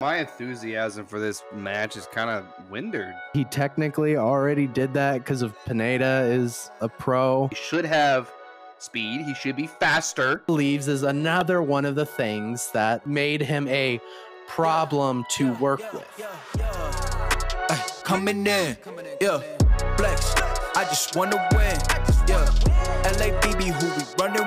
My 0.00 0.18
enthusiasm 0.18 1.06
for 1.06 1.18
this 1.18 1.42
match 1.52 1.96
is 1.96 2.06
kind 2.06 2.30
of 2.30 2.46
windered. 2.70 3.16
He 3.34 3.42
technically 3.42 4.16
already 4.16 4.68
did 4.68 4.94
that 4.94 5.14
because 5.14 5.42
of 5.42 5.56
Pineda 5.64 6.28
is 6.30 6.70
a 6.80 6.88
pro. 6.88 7.48
He 7.48 7.56
should 7.56 7.84
have 7.84 8.30
speed. 8.78 9.22
He 9.22 9.34
should 9.34 9.56
be 9.56 9.66
faster. 9.66 10.44
Leaves 10.46 10.86
is 10.86 11.02
another 11.02 11.62
one 11.62 11.84
of 11.84 11.96
the 11.96 12.06
things 12.06 12.70
that 12.70 13.08
made 13.08 13.42
him 13.42 13.66
a 13.66 14.00
problem 14.46 15.24
to 15.32 15.52
work 15.54 15.82
with. 15.92 16.06
Coming 18.04 18.46
in, 18.46 18.76
yeah, 19.20 19.40
flex. 19.96 20.32
I 20.76 20.84
just 20.84 21.16
wanna 21.16 21.44
win, 21.50 21.76
yeah. 22.28 22.46
LABB, 23.02 23.64
who 23.64 23.88
we 23.88 24.04
running 24.16 24.37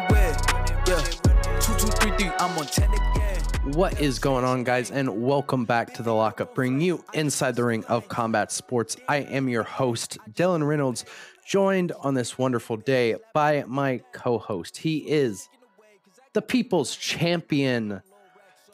What 3.73 4.01
is 4.01 4.19
going 4.19 4.43
on, 4.43 4.65
guys? 4.65 4.91
And 4.91 5.23
welcome 5.23 5.63
back 5.63 5.93
to 5.93 6.03
the 6.03 6.13
lockup, 6.13 6.53
bringing 6.53 6.81
you 6.81 7.05
inside 7.13 7.55
the 7.55 7.63
ring 7.63 7.85
of 7.85 8.09
combat 8.09 8.51
sports. 8.51 8.97
I 9.07 9.19
am 9.19 9.47
your 9.47 9.63
host, 9.63 10.17
Dylan 10.33 10.67
Reynolds, 10.67 11.05
joined 11.45 11.93
on 11.93 12.13
this 12.13 12.37
wonderful 12.37 12.75
day 12.75 13.15
by 13.33 13.63
my 13.65 14.01
co 14.11 14.37
host. 14.39 14.75
He 14.75 14.97
is 15.09 15.47
the 16.33 16.41
people's 16.41 16.97
champion, 16.97 18.01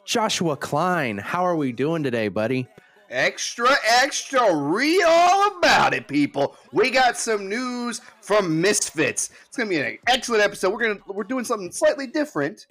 Joshua 0.04 0.56
Klein. 0.56 1.16
How 1.16 1.46
are 1.46 1.54
we 1.54 1.70
doing 1.70 2.02
today, 2.02 2.26
buddy? 2.26 2.66
Extra, 3.08 3.76
extra, 4.00 4.52
read 4.52 5.04
all 5.06 5.58
about 5.58 5.94
it, 5.94 6.08
people. 6.08 6.56
We 6.72 6.90
got 6.90 7.16
some 7.16 7.48
news 7.48 8.00
from 8.20 8.60
Misfits. 8.60 9.30
It's 9.46 9.56
gonna 9.56 9.70
be 9.70 9.78
an 9.78 9.98
excellent 10.08 10.42
episode. 10.42 10.72
We're 10.72 10.88
gonna 10.88 11.00
we're 11.06 11.22
doing 11.22 11.44
something 11.44 11.70
slightly 11.70 12.08
different 12.08 12.66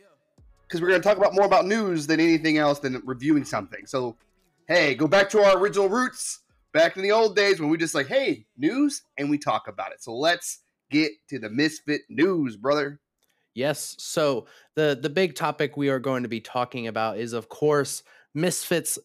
because 0.67 0.81
we're 0.81 0.89
gonna 0.89 1.01
talk 1.01 1.17
about 1.17 1.33
more 1.33 1.45
about 1.45 1.65
news 1.65 2.07
than 2.07 2.19
anything 2.19 2.57
else 2.57 2.79
than 2.79 3.01
reviewing 3.05 3.45
something. 3.45 3.85
So, 3.85 4.17
hey, 4.67 4.95
go 4.95 5.07
back 5.07 5.29
to 5.29 5.41
our 5.41 5.57
original 5.57 5.89
roots, 5.89 6.41
back 6.73 6.97
in 6.97 7.03
the 7.03 7.11
old 7.11 7.35
days 7.35 7.59
when 7.59 7.69
we 7.69 7.77
just 7.77 7.95
like, 7.95 8.07
hey, 8.07 8.45
news, 8.57 9.01
and 9.17 9.29
we 9.29 9.37
talk 9.37 9.67
about 9.67 9.91
it. 9.91 10.03
So 10.03 10.15
let's 10.15 10.59
get 10.91 11.11
to 11.29 11.39
the 11.39 11.49
Misfit 11.49 12.01
news, 12.09 12.55
brother. 12.55 12.99
Yes. 13.53 13.95
So 13.97 14.45
the 14.75 14.97
the 15.01 15.09
big 15.09 15.35
topic 15.35 15.77
we 15.77 15.89
are 15.89 15.99
going 15.99 16.23
to 16.23 16.29
be 16.29 16.41
talking 16.41 16.87
about 16.87 17.17
is, 17.17 17.33
of 17.33 17.49
course, 17.49 18.03
Misfits 18.35 18.99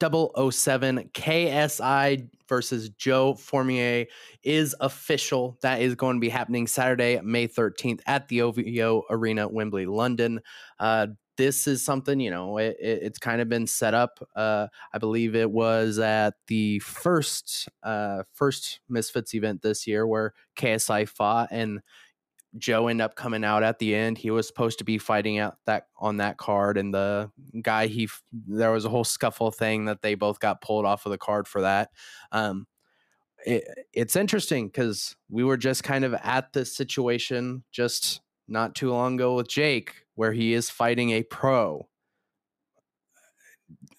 007 0.00 1.10
KSI 1.12 2.28
versus 2.48 2.88
Joe 2.90 3.34
Fournier 3.34 4.06
is 4.42 4.74
official. 4.80 5.58
That 5.62 5.82
is 5.82 5.94
going 5.94 6.16
to 6.16 6.20
be 6.20 6.28
happening 6.28 6.66
Saturday, 6.66 7.20
May 7.22 7.46
13th 7.46 8.00
at 8.06 8.28
the 8.28 8.42
OVO 8.42 9.04
Arena, 9.10 9.48
Wembley, 9.48 9.86
London. 9.86 10.40
Uh, 10.78 11.08
this 11.36 11.66
is 11.66 11.82
something 11.82 12.20
you 12.20 12.30
know 12.30 12.58
it, 12.58 12.76
it, 12.78 12.98
it's 13.02 13.18
kind 13.18 13.40
of 13.40 13.48
been 13.48 13.66
set 13.66 13.94
up 13.94 14.20
uh, 14.36 14.66
i 14.92 14.98
believe 14.98 15.34
it 15.34 15.50
was 15.50 15.98
at 15.98 16.34
the 16.48 16.78
first 16.80 17.66
uh, 17.82 18.22
first 18.34 18.80
misfits 18.90 19.34
event 19.34 19.62
this 19.62 19.86
year 19.86 20.06
where 20.06 20.34
ksi 20.58 21.08
fought 21.08 21.48
and 21.50 21.80
Joe 22.58 22.88
ended 22.88 23.04
up 23.04 23.14
coming 23.14 23.44
out 23.44 23.62
at 23.62 23.78
the 23.78 23.94
end. 23.94 24.18
He 24.18 24.30
was 24.30 24.46
supposed 24.46 24.78
to 24.78 24.84
be 24.84 24.98
fighting 24.98 25.38
out 25.38 25.56
that 25.66 25.86
on 25.96 26.16
that 26.16 26.36
card, 26.36 26.76
and 26.76 26.92
the 26.92 27.30
guy 27.62 27.86
he 27.86 28.08
there 28.46 28.72
was 28.72 28.84
a 28.84 28.88
whole 28.88 29.04
scuffle 29.04 29.50
thing 29.50 29.84
that 29.84 30.02
they 30.02 30.14
both 30.14 30.40
got 30.40 30.60
pulled 30.60 30.84
off 30.84 31.06
of 31.06 31.12
the 31.12 31.18
card 31.18 31.46
for 31.46 31.60
that. 31.62 31.90
Um, 32.32 32.66
it, 33.46 33.64
it's 33.92 34.16
interesting 34.16 34.66
because 34.66 35.16
we 35.28 35.44
were 35.44 35.56
just 35.56 35.84
kind 35.84 36.04
of 36.04 36.14
at 36.14 36.52
this 36.52 36.74
situation 36.76 37.64
just 37.70 38.20
not 38.48 38.74
too 38.74 38.90
long 38.90 39.14
ago 39.14 39.36
with 39.36 39.48
Jake, 39.48 40.02
where 40.14 40.32
he 40.32 40.52
is 40.52 40.68
fighting 40.68 41.10
a 41.10 41.22
pro. 41.22 41.88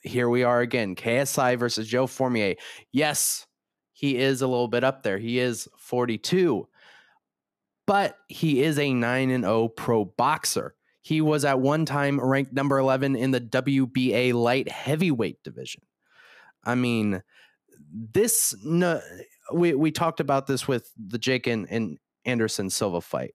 Here 0.03 0.27
we 0.27 0.43
are 0.43 0.59
again, 0.59 0.95
KSI 0.95 1.57
versus 1.57 1.87
Joe 1.87 2.05
Fournier. 2.07 2.55
Yes, 2.91 3.47
he 3.93 4.17
is 4.17 4.41
a 4.41 4.47
little 4.47 4.67
bit 4.67 4.83
up 4.83 5.03
there. 5.03 5.17
He 5.17 5.39
is 5.39 5.69
42 5.77 6.67
but 7.91 8.15
he 8.29 8.63
is 8.63 8.79
a 8.79 8.93
9 8.93 9.29
and 9.31 9.43
0 9.43 9.67
pro 9.67 10.05
boxer. 10.05 10.75
He 11.01 11.19
was 11.19 11.43
at 11.43 11.59
one 11.59 11.85
time 11.85 12.21
ranked 12.21 12.53
number 12.53 12.79
11 12.79 13.17
in 13.17 13.31
the 13.31 13.41
WBA 13.41 14.33
light 14.33 14.71
heavyweight 14.71 15.43
division. 15.43 15.81
I 16.63 16.75
mean, 16.75 17.21
this 17.91 18.55
no, 18.63 19.01
we 19.53 19.73
we 19.73 19.91
talked 19.91 20.21
about 20.21 20.47
this 20.47 20.69
with 20.69 20.89
the 20.95 21.17
Jake 21.17 21.47
and, 21.47 21.67
and 21.69 21.97
Anderson 22.23 22.69
Silva 22.69 23.01
fight. 23.01 23.33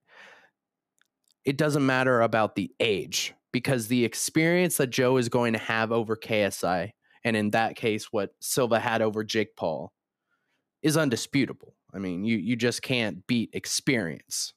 It 1.45 1.59
doesn't 1.59 1.85
matter 1.85 2.23
about 2.23 2.55
the 2.55 2.71
age 2.81 3.35
because 3.53 3.89
the 3.89 4.07
experience 4.07 4.79
that 4.79 4.87
Joe 4.87 5.19
is 5.19 5.29
going 5.29 5.53
to 5.53 5.59
have 5.59 5.93
over 5.93 6.17
KSI, 6.17 6.93
and 7.25 7.37
in 7.37 7.51
that 7.51 7.77
case, 7.77 8.11
what 8.11 8.31
Silva 8.41 8.81
had 8.81 9.03
over 9.03 9.23
Jake 9.23 9.55
Paul, 9.55 9.93
is 10.81 10.97
undisputable. 10.97 11.75
I 11.97 11.99
mean, 11.99 12.25
you 12.25 12.37
you 12.37 12.57
just 12.57 12.83
can't 12.83 13.27
beat 13.27 13.51
experience. 13.55 14.53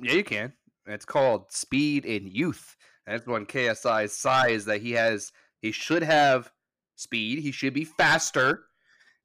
Yeah, 0.00 0.12
you 0.12 0.24
can. 0.24 0.52
It's 0.86 1.04
called 1.04 1.50
speed 1.50 2.06
and 2.06 2.28
youth. 2.28 2.76
That's 3.06 3.26
one 3.26 3.46
KSI's 3.46 4.12
size 4.12 4.64
that 4.66 4.80
he 4.80 4.92
has. 4.92 5.32
He 5.60 5.72
should 5.72 6.04
have 6.04 6.52
speed. 6.94 7.40
He 7.40 7.50
should 7.50 7.74
be 7.74 7.84
faster, 7.84 8.66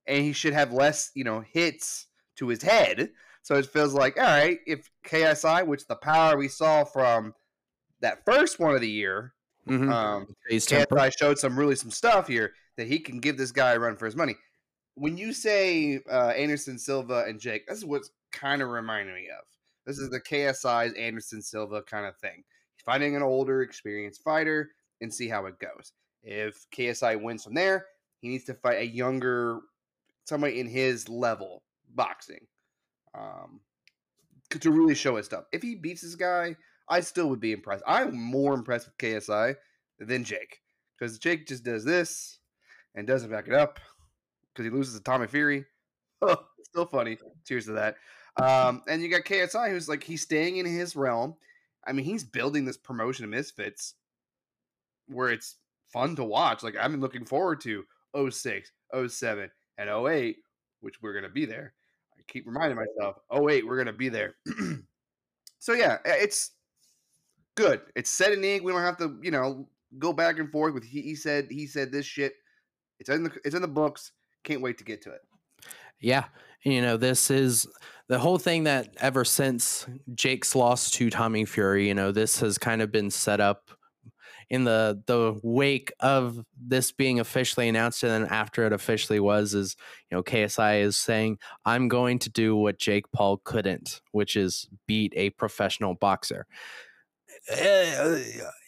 and 0.08 0.24
he 0.24 0.34
should 0.34 0.54
have 0.54 0.74
less, 0.74 1.12
you 1.14 1.24
know, 1.24 1.42
hits 1.42 2.08
to 2.38 2.48
his 2.48 2.64
head. 2.64 3.12
So 3.44 3.56
it 3.56 3.68
feels 3.68 3.94
like, 3.94 4.18
all 4.18 4.24
right, 4.24 4.58
if 4.66 4.90
KSI, 5.06 5.68
which 5.68 5.86
the 5.86 5.96
power 5.96 6.36
we 6.36 6.48
saw 6.48 6.84
from 6.84 7.36
that 8.02 8.26
first 8.26 8.60
one 8.60 8.74
of 8.74 8.82
the 8.82 8.90
year, 8.90 9.36
mm-hmm. 9.70 9.92
um, 9.92 10.28
KSI 10.50 11.18
showed 11.18 11.38
some 11.38 11.58
really 11.58 11.76
some 11.76 11.92
stuff 11.92 12.28
here 12.28 12.54
that 12.78 12.88
he 12.88 12.98
can 12.98 13.20
give 13.20 13.38
this 13.38 13.52
guy 13.52 13.74
a 13.74 13.80
run 13.80 13.96
for 13.96 14.06
his 14.06 14.16
money 14.16 14.36
when 14.96 15.18
you 15.18 15.34
say 15.34 16.00
uh, 16.10 16.30
Anderson 16.30 16.80
Silva 16.80 17.26
and 17.28 17.40
Jake, 17.40 17.68
this 17.68 17.78
is 17.78 17.86
what's 17.86 18.12
kind 18.32 18.62
of 18.62 18.70
reminding 18.70 19.14
me 19.14 19.28
of. 19.28 19.46
This 19.86 20.00
is 20.00 20.10
the 20.10 20.20
KSI's 20.20 20.94
Anderson 20.94 21.42
Silva 21.42 21.84
kind 21.84 22.06
of 22.06 22.18
thing. 22.18 22.44
Finding 22.86 23.16
an 23.16 23.22
older, 23.22 23.62
experienced 23.62 24.24
fighter 24.24 24.72
and 25.02 25.14
see 25.14 25.28
how 25.28 25.46
it 25.46 25.60
goes. 25.60 25.92
If 26.24 26.66
KSI 26.76 27.22
wins 27.22 27.44
from 27.44 27.54
there, 27.54 27.86
he 28.20 28.30
needs 28.30 28.46
to 28.46 28.54
fight 28.54 28.80
a 28.80 28.88
younger, 28.88 29.60
somebody 30.24 30.60
in 30.60 30.68
his 30.68 31.10
level 31.10 31.64
boxing, 31.94 32.48
um, 33.18 33.60
to 34.50 34.72
really 34.72 34.96
show 34.96 35.18
his 35.18 35.26
stuff. 35.26 35.46
If 35.52 35.62
he 35.62 35.76
beats 35.76 36.02
this 36.02 36.16
guy, 36.16 36.56
I 36.90 37.02
still 37.02 37.30
would 37.30 37.40
be 37.40 37.52
impressed. 37.52 37.84
I'm 37.86 38.16
more 38.16 38.54
impressed 38.54 38.88
with 38.88 38.98
KSI 38.98 39.56
than 40.00 40.24
Jake 40.24 40.62
because 40.98 41.20
Jake 41.20 41.48
just 41.48 41.64
does 41.64 41.84
this 41.84 42.40
and 42.96 43.06
doesn't 43.06 43.32
back 43.32 43.48
it 43.48 43.54
up 43.54 43.80
because 44.56 44.72
he 44.72 44.76
loses 44.76 44.96
to 44.96 45.04
Tommy 45.04 45.28
Fury. 45.28 45.66
still 46.64 46.86
funny. 46.86 47.18
Cheers 47.46 47.66
to 47.66 47.74
that. 47.74 47.98
Um, 48.42 48.82
and 48.88 49.02
you 49.02 49.10
got 49.10 49.22
KSI, 49.22 49.70
who's 49.70 49.88
like 49.88 50.04
he's 50.04 50.22
staying 50.22 50.58
in 50.58 50.66
his 50.66 50.96
realm. 50.96 51.36
I 51.88 51.92
mean, 51.92 52.06
he's 52.06 52.24
building 52.24 52.66
this 52.66 52.78
promotion 52.78 53.26
of 53.26 53.32
Misfits 53.32 53.94
where 55.08 55.30
it's 55.30 55.56
fun 55.94 56.16
to 56.16 56.24
watch. 56.24 56.64
Like 56.64 56.76
I've 56.76 56.92
been 56.92 57.02
looking 57.02 57.26
forward 57.26 57.62
to 57.62 57.86
06, 58.30 58.72
07, 59.08 59.52
and 59.78 59.90
08, 59.90 60.38
which 60.82 61.02
we're 61.02 61.14
gonna 61.14 61.30
be 61.30 61.46
there. 61.46 61.74
I 62.18 62.22
keep 62.28 62.46
reminding 62.46 62.78
myself, 62.78 63.18
08, 63.32 63.66
we're 63.66 63.78
gonna 63.78 63.94
be 63.94 64.10
there. 64.10 64.36
so 65.60 65.74
yeah, 65.74 65.98
it's 66.06 66.52
good. 67.56 67.82
It's 67.96 68.10
set 68.10 68.34
in 68.34 68.44
ink. 68.44 68.64
We 68.64 68.72
don't 68.72 68.82
have 68.82 68.98
to, 68.98 69.18
you 69.22 69.32
know, 69.32 69.68
go 70.00 70.12
back 70.12 70.40
and 70.40 70.52
forth 70.52 70.74
with 70.74 70.84
he, 70.84 71.02
he 71.02 71.16
said 71.16 71.48
he 71.50 71.68
said 71.68 71.92
this 71.92 72.06
shit. 72.06 72.34
It's 73.00 73.10
in 73.10 73.24
the 73.24 73.32
it's 73.44 73.56
in 73.56 73.62
the 73.62 73.68
books. 73.68 74.12
Can't 74.46 74.62
wait 74.62 74.78
to 74.78 74.86
get 74.86 75.02
to 75.02 75.12
it. 75.12 75.22
Yeah. 76.00 76.26
You 76.64 76.82
know, 76.82 76.98
this 76.98 77.30
is 77.30 77.68
the 78.08 78.20
whole 78.20 78.38
thing 78.38 78.64
that 78.64 78.96
ever 78.98 79.26
since 79.26 79.86
Jake's 80.14 80.56
loss 80.56 80.90
to 80.92 81.10
Tommy 81.10 81.46
Fury, 81.46 81.88
you 81.88 81.94
know, 81.94 82.12
this 82.12 82.40
has 82.40 82.58
kind 82.58 82.82
of 82.82 82.92
been 82.92 83.12
set 83.12 83.42
up 83.42 83.72
in 84.50 84.64
the 84.64 85.02
the 85.08 85.40
wake 85.42 85.92
of 86.00 86.46
this 86.56 86.92
being 86.92 87.20
officially 87.20 87.68
announced 87.68 88.04
and 88.04 88.12
then 88.12 88.32
after 88.32 88.66
it 88.66 88.74
officially 88.74 89.20
was 89.20 89.56
is 89.56 89.76
you 90.10 90.16
know 90.16 90.22
KSI 90.22 90.82
is 90.82 90.98
saying 90.98 91.40
I'm 91.66 91.88
going 91.88 92.20
to 92.20 92.30
do 92.30 92.56
what 92.56 92.78
Jake 92.78 93.12
Paul 93.12 93.42
couldn't 93.44 94.02
which 94.12 94.36
is 94.36 94.70
beat 94.88 95.14
a 95.16 95.32
professional 95.32 95.96
boxer 95.96 96.46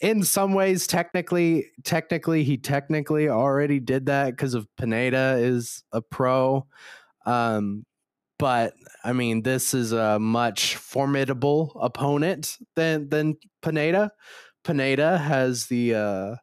in 0.01 0.23
some 0.23 0.53
ways 0.53 0.85
technically 0.85 1.67
technically 1.83 2.43
he 2.43 2.57
technically 2.57 3.27
already 3.27 3.79
did 3.79 4.05
that 4.05 4.31
because 4.31 4.53
of 4.53 4.67
pineda 4.77 5.37
is 5.39 5.83
a 5.91 6.01
pro. 6.01 6.65
Um 7.25 7.85
but 8.39 8.73
i 9.03 9.13
mean 9.13 9.41
this 9.41 9.73
is 9.73 9.93
a 9.93 10.19
much 10.19 10.75
formidable 10.75 11.75
opponent 11.81 12.57
than 12.75 13.09
than 13.09 13.37
pineda. 13.61 14.11
Pineda 14.63 15.17
has 15.17 15.65
the 15.67 15.95
uh 15.95 16.35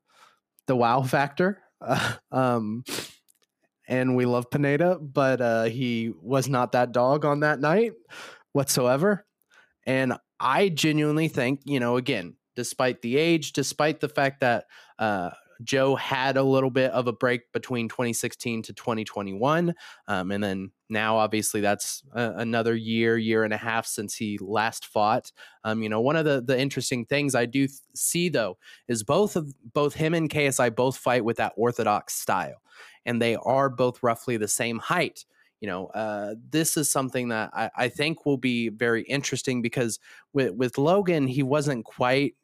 the 0.67 0.77
wow 0.77 1.03
factor. 1.03 1.61
Um 2.33 2.83
and 3.87 4.17
we 4.17 4.25
love 4.25 4.51
pineda 4.51 4.99
but 4.99 5.41
uh 5.41 5.65
he 5.65 6.11
was 6.21 6.49
not 6.49 6.73
that 6.73 6.91
dog 6.91 7.25
on 7.25 7.41
that 7.41 7.61
night 7.61 7.93
whatsoever. 8.53 9.25
And 9.87 10.15
I 10.41 10.69
genuinely 10.69 11.29
think, 11.29 11.61
you 11.65 11.81
know, 11.81 11.97
again, 11.97 12.37
despite 12.57 13.03
the 13.03 13.17
age, 13.17 13.53
despite 13.53 14.01
the 14.01 14.09
fact 14.09 14.41
that 14.41 14.67
uh, 14.99 15.31
Joe 15.63 15.97
had 15.97 16.37
a 16.37 16.43
little 16.43 16.71
bit 16.71 16.91
of 16.91 17.07
a 17.07 17.13
break 17.13 17.53
between 17.53 17.89
2016 17.89 18.63
to 18.63 18.73
2021. 18.73 19.75
Um, 20.09 20.31
and 20.31 20.43
then 20.43 20.71
now, 20.89 21.17
obviously, 21.17 21.61
that's 21.61 22.03
a, 22.13 22.33
another 22.37 22.75
year, 22.75 23.17
year 23.17 23.45
and 23.45 23.53
a 23.53 23.59
half 23.59 23.87
since 23.87 24.15
he 24.15 24.39
last 24.41 24.87
fought. 24.87 25.33
Um, 25.63 25.83
you 25.83 25.89
know, 25.89 26.01
one 26.01 26.17
of 26.17 26.25
the, 26.25 26.43
the 26.43 26.59
interesting 26.59 27.05
things 27.05 27.35
I 27.35 27.47
do 27.47 27.67
th- 27.67 27.79
see, 27.95 28.29
though, 28.29 28.59
is 28.89 29.03
both 29.03 29.37
of 29.37 29.55
both 29.73 29.95
him 29.95 30.15
and 30.15 30.29
KSI 30.29 30.75
both 30.75 30.97
fight 30.97 31.25
with 31.25 31.37
that 31.39 31.53
orthodox 31.57 32.15
style. 32.15 32.61
And 33.07 33.21
they 33.21 33.37
are 33.37 33.69
both 33.69 34.03
roughly 34.03 34.37
the 34.37 34.49
same 34.49 34.79
height 34.79 35.25
you 35.65 35.71
know, 35.71 35.87
uh, 35.87 36.35
this 36.51 36.77
is 36.77 36.91
something 36.91 37.29
that 37.29 37.49
I, 37.55 37.71
I, 37.75 37.89
think 37.89 38.27
will 38.27 38.37
be 38.37 38.69
very 38.69 39.01
interesting 39.01 39.63
because 39.63 39.99
with, 40.35 40.53
with 40.53 40.77
Logan, 40.77 41.27
he 41.27 41.43
wasn't 41.43 41.87
quite 41.87 42.35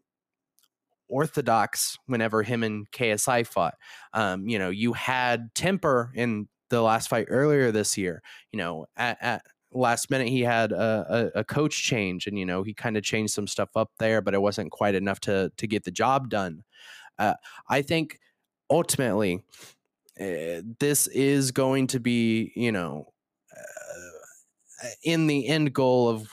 orthodox 1.06 1.98
whenever 2.06 2.42
him 2.42 2.62
and 2.62 2.90
KSI 2.92 3.46
fought. 3.46 3.74
Um, 4.14 4.48
you 4.48 4.58
know, 4.58 4.70
you 4.70 4.94
had 4.94 5.54
temper 5.54 6.10
in 6.14 6.48
the 6.70 6.80
last 6.80 7.10
fight 7.10 7.26
earlier 7.28 7.70
this 7.70 7.98
year. 7.98 8.22
You 8.52 8.56
know, 8.56 8.86
at, 8.96 9.18
at 9.20 9.42
last 9.70 10.10
minute 10.10 10.28
he 10.28 10.40
had 10.40 10.72
a, 10.72 11.30
a, 11.34 11.40
a 11.40 11.44
coach 11.44 11.82
change, 11.82 12.26
and 12.26 12.38
you 12.38 12.46
know 12.46 12.62
he 12.62 12.72
kind 12.72 12.96
of 12.96 13.02
changed 13.02 13.34
some 13.34 13.46
stuff 13.46 13.68
up 13.76 13.90
there, 13.98 14.22
but 14.22 14.32
it 14.32 14.40
wasn't 14.40 14.70
quite 14.70 14.94
enough 14.94 15.20
to 15.20 15.52
to 15.58 15.66
get 15.66 15.84
the 15.84 15.90
job 15.90 16.30
done. 16.30 16.64
Uh, 17.18 17.34
I 17.68 17.82
think 17.82 18.18
ultimately 18.70 19.42
uh, 20.20 20.60
this 20.78 21.06
is 21.06 21.50
going 21.50 21.86
to 21.86 21.98
be, 21.98 22.52
you 22.54 22.70
know, 22.70 23.09
in 25.02 25.26
the 25.26 25.46
end 25.46 25.72
goal 25.72 26.08
of 26.08 26.30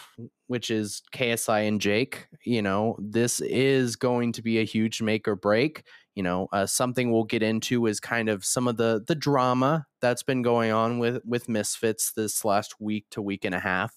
which 0.47 0.71
is 0.71 1.01
KSI 1.13 1.67
and 1.67 1.79
Jake. 1.79 2.27
You 2.43 2.61
know, 2.61 2.97
this 2.99 3.41
is 3.41 3.95
going 3.95 4.31
to 4.33 4.41
be 4.41 4.59
a 4.59 4.65
huge 4.65 5.01
make 5.01 5.27
or 5.27 5.35
break. 5.35 5.83
You 6.15 6.23
know, 6.23 6.47
uh, 6.51 6.65
something 6.65 7.11
we'll 7.11 7.25
get 7.25 7.43
into 7.43 7.85
is 7.85 7.99
kind 7.99 8.29
of 8.29 8.43
some 8.43 8.67
of 8.67 8.77
the 8.77 9.03
the 9.05 9.15
drama 9.15 9.85
that's 10.01 10.23
been 10.23 10.41
going 10.41 10.71
on 10.71 10.99
with 10.99 11.21
with 11.25 11.49
Misfits 11.49 12.11
this 12.13 12.43
last 12.43 12.79
week 12.79 13.05
to 13.11 13.21
week 13.21 13.45
and 13.45 13.53
a 13.53 13.59
half. 13.59 13.93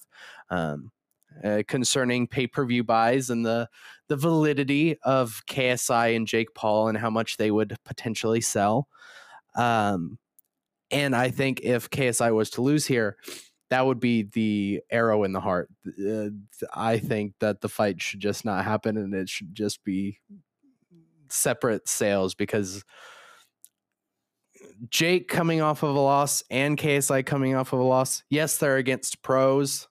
Um, 0.50 0.90
uh, 1.44 1.62
concerning 1.68 2.26
pay 2.26 2.46
per 2.46 2.66
view 2.66 2.82
buys 2.82 3.30
and 3.30 3.46
the 3.46 3.68
the 4.08 4.16
validity 4.16 4.98
of 5.02 5.42
KSI 5.48 6.16
and 6.16 6.26
Jake 6.26 6.54
Paul 6.54 6.88
and 6.88 6.98
how 6.98 7.10
much 7.10 7.36
they 7.36 7.50
would 7.50 7.76
potentially 7.84 8.40
sell. 8.40 8.88
Um, 9.54 10.18
and 10.90 11.14
I 11.14 11.30
think 11.30 11.60
if 11.60 11.88
KSI 11.88 12.34
was 12.34 12.50
to 12.50 12.62
lose 12.62 12.86
here, 12.86 13.16
that 13.70 13.86
would 13.86 14.00
be 14.00 14.24
the 14.24 14.82
arrow 14.90 15.24
in 15.24 15.32
the 15.32 15.40
heart. 15.40 15.70
Uh, 15.86 16.30
I 16.74 16.98
think 16.98 17.34
that 17.40 17.60
the 17.60 17.68
fight 17.68 18.02
should 18.02 18.20
just 18.20 18.44
not 18.44 18.64
happen 18.64 18.96
and 18.96 19.14
it 19.14 19.28
should 19.28 19.54
just 19.54 19.84
be 19.84 20.18
separate 21.28 21.88
sales 21.88 22.34
because 22.34 22.84
Jake 24.88 25.28
coming 25.28 25.60
off 25.60 25.82
of 25.82 25.94
a 25.94 26.00
loss 26.00 26.42
and 26.50 26.76
KSI 26.76 27.24
coming 27.24 27.54
off 27.54 27.72
of 27.72 27.78
a 27.78 27.84
loss, 27.84 28.24
yes, 28.28 28.58
they're 28.58 28.76
against 28.76 29.22
pros, 29.22 29.86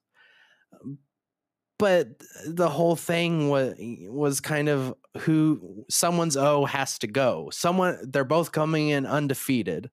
but 1.78 2.10
the 2.46 2.68
whole 2.68 2.98
thing 2.98 3.50
was 3.50 3.76
was 4.10 4.42
kind 4.42 4.68
of 4.68 4.94
who 5.20 5.86
someone's 5.90 6.36
O 6.36 6.66
has 6.66 7.00
to 7.00 7.08
go. 7.08 7.50
Someone 7.54 7.98
they're 8.04 8.26
both 8.26 8.52
coming 8.52 8.90
in 8.90 9.06
undefeated, 9.06 9.90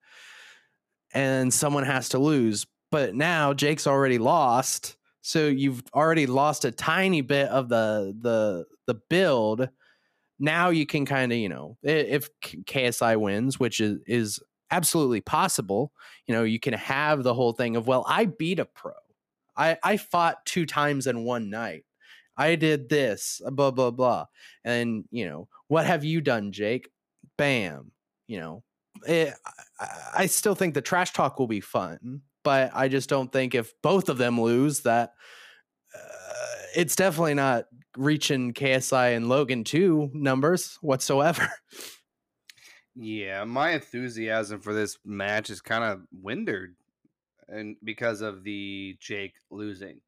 and 1.13 1.53
someone 1.53 1.85
has 1.85 2.09
to 2.09 2.19
lose 2.19 2.65
but 2.91 3.15
now 3.15 3.53
Jake's 3.53 3.87
already 3.87 4.17
lost. 4.17 4.95
So 5.21 5.47
you've 5.47 5.83
already 5.93 6.25
lost 6.25 6.65
a 6.65 6.71
tiny 6.71 7.21
bit 7.21 7.49
of 7.49 7.69
the 7.69 8.15
the 8.19 8.65
the 8.85 8.99
build. 9.09 9.69
Now 10.39 10.69
you 10.69 10.85
can 10.85 11.05
kind 11.05 11.31
of, 11.31 11.37
you 11.37 11.49
know, 11.49 11.77
if 11.83 12.29
KSI 12.41 13.19
wins, 13.19 13.59
which 13.59 13.79
is 13.79 13.99
is 14.07 14.39
absolutely 14.71 15.21
possible, 15.21 15.91
you 16.27 16.35
know, 16.35 16.43
you 16.43 16.59
can 16.59 16.73
have 16.73 17.23
the 17.23 17.33
whole 17.33 17.53
thing 17.53 17.75
of, 17.75 17.87
well, 17.87 18.05
I 18.07 18.25
beat 18.25 18.59
a 18.59 18.65
pro. 18.65 18.93
I 19.55 19.77
I 19.83 19.97
fought 19.97 20.45
two 20.45 20.65
times 20.65 21.07
in 21.07 21.23
one 21.25 21.49
night. 21.49 21.83
I 22.37 22.55
did 22.55 22.87
this, 22.87 23.41
blah 23.51 23.71
blah 23.71 23.91
blah. 23.91 24.27
And, 24.63 25.05
you 25.11 25.27
know, 25.27 25.49
what 25.67 25.85
have 25.85 26.05
you 26.05 26.21
done, 26.21 26.51
Jake? 26.51 26.89
Bam. 27.37 27.91
You 28.27 28.39
know, 28.39 28.63
eh, 29.05 29.23
it, 29.23 29.33
I, 29.79 29.87
I 30.15 30.25
still 30.27 30.55
think 30.55 30.73
the 30.73 30.81
trash 30.81 31.11
talk 31.11 31.39
will 31.39 31.47
be 31.47 31.61
fun 31.61 32.21
but 32.47 32.71
I 32.73 32.87
just 32.87 33.09
don't 33.09 33.29
think 33.29 33.55
if 33.55 33.73
both 33.81 34.07
of 34.07 34.17
them 34.17 34.39
lose 34.39 34.79
that 34.83 35.15
uh, 35.93 35.99
it's 36.77 36.95
definitely 36.95 37.33
not 37.33 37.65
reaching 37.97 38.53
KSI 38.53 39.17
and 39.17 39.27
Logan 39.27 39.65
2 39.65 40.11
numbers 40.13 40.77
whatsoever. 40.81 41.49
Yeah, 42.99 43.43
my 43.43 43.73
enthusiasm 43.73 44.59
for 44.59 44.73
this 44.73 44.97
match 45.05 45.51
is 45.51 45.61
kind 45.61 45.83
of 45.83 46.01
windered 46.11 46.75
and 47.47 47.75
because 47.83 48.21
of 48.21 48.43
the 48.43 48.97
Jake 48.99 49.35
losing. 49.51 50.01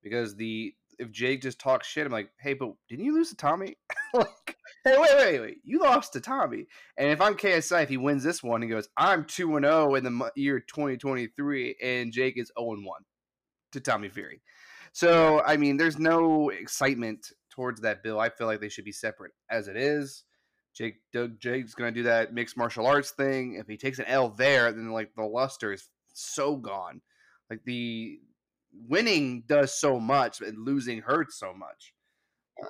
Because 0.00 0.36
the 0.36 0.72
if 0.98 1.10
Jake 1.10 1.42
just 1.42 1.58
talks 1.58 1.86
shit, 1.86 2.06
I'm 2.06 2.12
like, 2.12 2.30
hey, 2.40 2.54
but 2.54 2.72
didn't 2.88 3.04
you 3.04 3.14
lose 3.14 3.30
to 3.30 3.36
Tommy? 3.36 3.76
like, 4.14 4.56
hey, 4.84 4.96
wait, 4.98 5.16
wait, 5.16 5.40
wait, 5.40 5.56
you 5.64 5.80
lost 5.80 6.12
to 6.12 6.20
Tommy. 6.20 6.66
And 6.96 7.10
if 7.10 7.20
I'm 7.20 7.34
KSI, 7.34 7.82
if 7.82 7.88
he 7.88 7.96
wins 7.96 8.22
this 8.22 8.42
one, 8.42 8.62
he 8.62 8.68
goes, 8.68 8.88
I'm 8.96 9.24
2 9.24 9.56
and 9.56 9.66
0 9.66 9.94
in 9.94 10.04
the 10.04 10.30
year 10.36 10.60
2023, 10.60 11.76
and 11.82 12.12
Jake 12.12 12.38
is 12.38 12.52
0 12.58 12.72
and 12.72 12.84
1 12.84 13.00
to 13.72 13.80
Tommy 13.80 14.08
Fury. 14.08 14.40
So, 14.92 15.42
I 15.44 15.56
mean, 15.56 15.76
there's 15.76 15.98
no 15.98 16.48
excitement 16.50 17.32
towards 17.50 17.80
that 17.82 18.02
bill. 18.02 18.20
I 18.20 18.30
feel 18.30 18.46
like 18.46 18.60
they 18.60 18.68
should 18.68 18.84
be 18.84 18.92
separate 18.92 19.32
as 19.50 19.68
it 19.68 19.76
is. 19.76 20.24
Jake 20.74 20.96
Doug 21.12 21.40
Jake's 21.40 21.74
gonna 21.74 21.90
do 21.90 22.02
that 22.02 22.34
mixed 22.34 22.56
martial 22.56 22.86
arts 22.86 23.10
thing. 23.10 23.56
If 23.58 23.66
he 23.66 23.78
takes 23.78 23.98
an 23.98 24.04
L 24.06 24.28
there, 24.28 24.70
then 24.72 24.90
like 24.90 25.10
the 25.16 25.22
luster 25.22 25.72
is 25.72 25.88
so 26.12 26.56
gone. 26.56 27.00
Like 27.48 27.60
the 27.64 28.18
winning 28.88 29.44
does 29.46 29.78
so 29.78 29.98
much 29.98 30.40
and 30.40 30.64
losing 30.64 31.00
hurts 31.00 31.38
so 31.38 31.52
much 31.52 31.94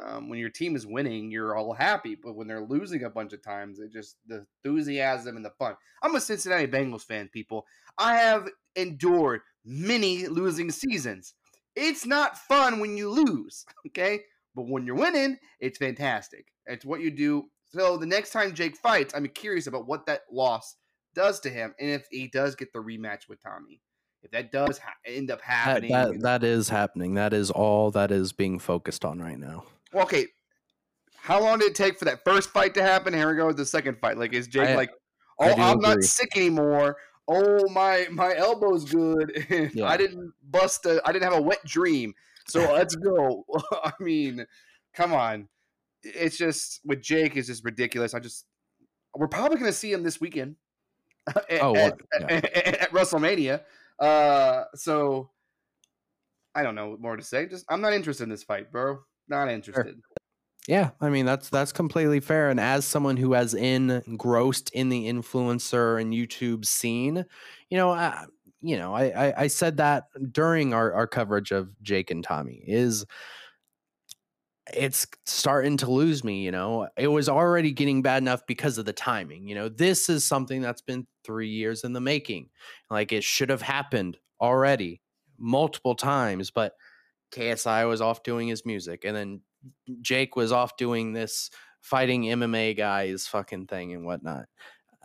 um, 0.04 0.28
when 0.28 0.38
your 0.38 0.50
team 0.50 0.74
is 0.74 0.86
winning, 0.86 1.30
you're 1.30 1.56
all 1.56 1.72
happy. 1.72 2.16
But 2.20 2.34
when 2.34 2.46
they're 2.46 2.64
losing 2.64 3.04
a 3.04 3.10
bunch 3.10 3.32
of 3.32 3.42
times, 3.42 3.78
it 3.78 3.92
just 3.92 4.16
the 4.26 4.44
enthusiasm 4.64 5.36
and 5.36 5.44
the 5.44 5.52
fun. 5.58 5.76
I'm 6.02 6.14
a 6.14 6.20
Cincinnati 6.20 6.66
Bengals 6.66 7.04
fan, 7.04 7.28
people. 7.32 7.66
I 7.98 8.16
have 8.16 8.48
endured 8.74 9.42
many 9.64 10.26
losing 10.26 10.70
seasons. 10.70 11.34
It's 11.74 12.06
not 12.06 12.38
fun 12.38 12.80
when 12.80 12.96
you 12.96 13.10
lose, 13.10 13.64
okay? 13.88 14.20
But 14.54 14.68
when 14.68 14.86
you're 14.86 14.96
winning, 14.96 15.38
it's 15.60 15.78
fantastic. 15.78 16.46
It's 16.66 16.84
what 16.84 17.00
you 17.00 17.10
do. 17.10 17.44
So 17.66 17.96
the 17.96 18.06
next 18.06 18.30
time 18.30 18.54
Jake 18.54 18.76
fights, 18.76 19.14
I'm 19.14 19.26
curious 19.28 19.66
about 19.66 19.86
what 19.86 20.06
that 20.06 20.22
loss 20.32 20.76
does 21.14 21.40
to 21.40 21.50
him, 21.50 21.74
and 21.80 21.90
if 21.90 22.06
he 22.10 22.28
does 22.28 22.54
get 22.54 22.72
the 22.72 22.78
rematch 22.78 23.28
with 23.28 23.42
Tommy 23.42 23.80
if 24.26 24.32
that 24.32 24.50
does 24.50 24.78
ha- 24.78 24.94
end 25.04 25.30
up 25.30 25.40
happening, 25.40 25.92
that, 25.92 26.12
that, 26.12 26.22
that 26.22 26.44
is 26.44 26.68
happening. 26.68 27.14
That 27.14 27.32
is 27.32 27.50
all 27.50 27.92
that 27.92 28.10
is 28.10 28.32
being 28.32 28.58
focused 28.58 29.04
on 29.04 29.20
right 29.20 29.38
now. 29.38 29.64
Well, 29.92 30.02
okay. 30.04 30.26
How 31.14 31.40
long 31.40 31.60
did 31.60 31.70
it 31.70 31.74
take 31.74 31.98
for 31.98 32.04
that 32.06 32.24
first 32.24 32.50
fight 32.50 32.74
to 32.74 32.82
happen? 32.82 33.14
Here 33.14 33.30
we 33.30 33.36
go 33.36 33.46
with 33.46 33.56
the 33.56 33.66
second 33.66 33.98
fight. 34.00 34.18
Like, 34.18 34.32
is 34.32 34.48
Jake 34.48 34.70
I, 34.70 34.74
like, 34.74 34.90
oh, 35.38 35.52
I'm 35.52 35.78
agree. 35.78 35.88
not 35.88 36.02
sick 36.02 36.36
anymore. 36.36 36.96
Oh, 37.28 37.68
my 37.70 38.06
my 38.10 38.34
elbow's 38.34 38.84
good. 38.84 39.46
yeah. 39.74 39.86
I 39.86 39.96
didn't 39.96 40.32
bust 40.50 40.86
a. 40.86 41.00
I 41.04 41.12
didn't 41.12 41.24
have 41.24 41.38
a 41.38 41.42
wet 41.42 41.64
dream. 41.64 42.12
So 42.48 42.60
let's 42.72 42.96
go. 42.96 43.44
I 43.84 43.92
mean, 44.00 44.44
come 44.92 45.12
on. 45.12 45.48
It's 46.02 46.36
just 46.36 46.80
with 46.84 47.00
Jake 47.00 47.36
is 47.36 47.46
just 47.46 47.64
ridiculous. 47.64 48.12
I 48.12 48.18
just 48.18 48.44
we're 49.14 49.28
probably 49.28 49.58
going 49.58 49.70
to 49.70 49.76
see 49.76 49.92
him 49.92 50.02
this 50.02 50.20
weekend. 50.20 50.56
Oh, 51.28 51.40
at, 51.48 51.60
oh, 51.60 51.76
at, 51.76 52.00
yeah. 52.20 52.26
at, 52.26 52.66
at 52.66 52.90
WrestleMania. 52.90 53.62
Uh, 53.98 54.64
so 54.74 55.30
I 56.54 56.62
don't 56.62 56.74
know 56.74 56.90
what 56.90 57.00
more 57.00 57.16
to 57.16 57.22
say. 57.22 57.46
Just 57.46 57.64
I'm 57.68 57.80
not 57.80 57.92
interested 57.92 58.24
in 58.24 58.30
this 58.30 58.42
fight, 58.42 58.72
bro. 58.72 58.98
Not 59.28 59.50
interested. 59.50 59.84
Sure. 59.84 60.16
Yeah, 60.68 60.90
I 61.00 61.10
mean 61.10 61.26
that's 61.26 61.48
that's 61.48 61.72
completely 61.72 62.20
fair. 62.20 62.50
And 62.50 62.58
as 62.58 62.84
someone 62.84 63.16
who 63.16 63.34
has 63.34 63.54
engrossed 63.54 64.70
in 64.70 64.88
the 64.88 65.06
influencer 65.06 66.00
and 66.00 66.12
YouTube 66.12 66.64
scene, 66.64 67.24
you 67.70 67.76
know, 67.76 67.90
I, 67.90 68.24
you 68.60 68.76
know, 68.76 68.94
I, 68.94 69.28
I, 69.28 69.42
I 69.42 69.46
said 69.46 69.76
that 69.76 70.04
during 70.32 70.74
our 70.74 70.92
our 70.92 71.06
coverage 71.06 71.52
of 71.52 71.70
Jake 71.82 72.10
and 72.10 72.24
Tommy 72.24 72.64
is 72.66 73.06
it's 74.74 75.06
starting 75.26 75.76
to 75.76 75.90
lose 75.90 76.24
me. 76.24 76.42
You 76.44 76.50
know, 76.50 76.88
it 76.96 77.08
was 77.08 77.28
already 77.28 77.70
getting 77.72 78.02
bad 78.02 78.22
enough 78.22 78.44
because 78.46 78.78
of 78.78 78.86
the 78.86 78.92
timing. 78.92 79.46
You 79.46 79.54
know, 79.54 79.68
this 79.68 80.08
is 80.08 80.24
something 80.24 80.60
that's 80.60 80.82
been 80.82 81.06
three 81.26 81.48
years 81.48 81.84
in 81.84 81.92
the 81.92 82.00
making. 82.00 82.48
Like 82.90 83.12
it 83.12 83.24
should 83.24 83.50
have 83.50 83.62
happened 83.62 84.16
already 84.40 85.00
multiple 85.38 85.94
times, 85.94 86.50
but 86.50 86.74
KSI 87.32 87.88
was 87.88 88.00
off 88.00 88.22
doing 88.22 88.48
his 88.48 88.64
music, 88.64 89.04
and 89.04 89.16
then 89.16 89.40
Jake 90.00 90.36
was 90.36 90.52
off 90.52 90.76
doing 90.76 91.12
this 91.12 91.50
fighting 91.80 92.22
MMA 92.22 92.76
guys 92.76 93.26
fucking 93.26 93.66
thing 93.66 93.92
and 93.92 94.06
whatnot. 94.06 94.46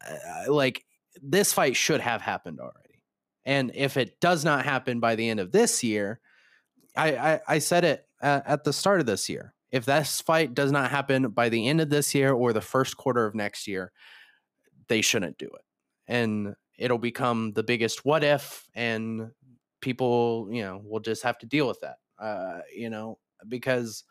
Uh, 0.07 0.51
like 0.51 0.85
this 1.21 1.53
fight 1.53 1.75
should 1.75 2.01
have 2.01 2.21
happened 2.21 2.59
already, 2.59 3.03
and 3.45 3.71
if 3.73 3.97
it 3.97 4.19
does 4.19 4.45
not 4.45 4.65
happen 4.65 4.99
by 4.99 5.15
the 5.15 5.27
end 5.27 5.39
of 5.39 5.51
this 5.51 5.83
year, 5.83 6.19
I 6.95 7.15
I, 7.15 7.39
I 7.47 7.59
said 7.59 7.83
it 7.83 8.05
at, 8.21 8.47
at 8.47 8.63
the 8.63 8.73
start 8.73 8.99
of 8.99 9.05
this 9.05 9.29
year. 9.29 9.53
If 9.71 9.85
this 9.85 10.21
fight 10.21 10.53
does 10.53 10.71
not 10.71 10.91
happen 10.91 11.29
by 11.29 11.49
the 11.49 11.67
end 11.67 11.79
of 11.81 11.89
this 11.89 12.13
year 12.13 12.33
or 12.33 12.51
the 12.51 12.61
first 12.61 12.97
quarter 12.97 13.25
of 13.25 13.33
next 13.33 13.67
year, 13.67 13.91
they 14.89 15.01
shouldn't 15.01 15.37
do 15.37 15.45
it. 15.45 15.61
And 16.08 16.55
it'll 16.77 16.98
become 16.98 17.53
the 17.53 17.63
biggest 17.63 18.05
what 18.05 18.24
if 18.24 18.65
and 18.74 19.31
people, 19.81 20.48
you 20.51 20.62
know, 20.62 20.81
will 20.84 21.00
just 21.00 21.24
have 21.24 21.38
to 21.39 21.46
deal 21.46 21.67
with 21.67 21.79
that. 21.81 21.98
Uh, 22.20 22.62
you 22.75 22.89
know, 22.89 23.17
because 23.48 24.03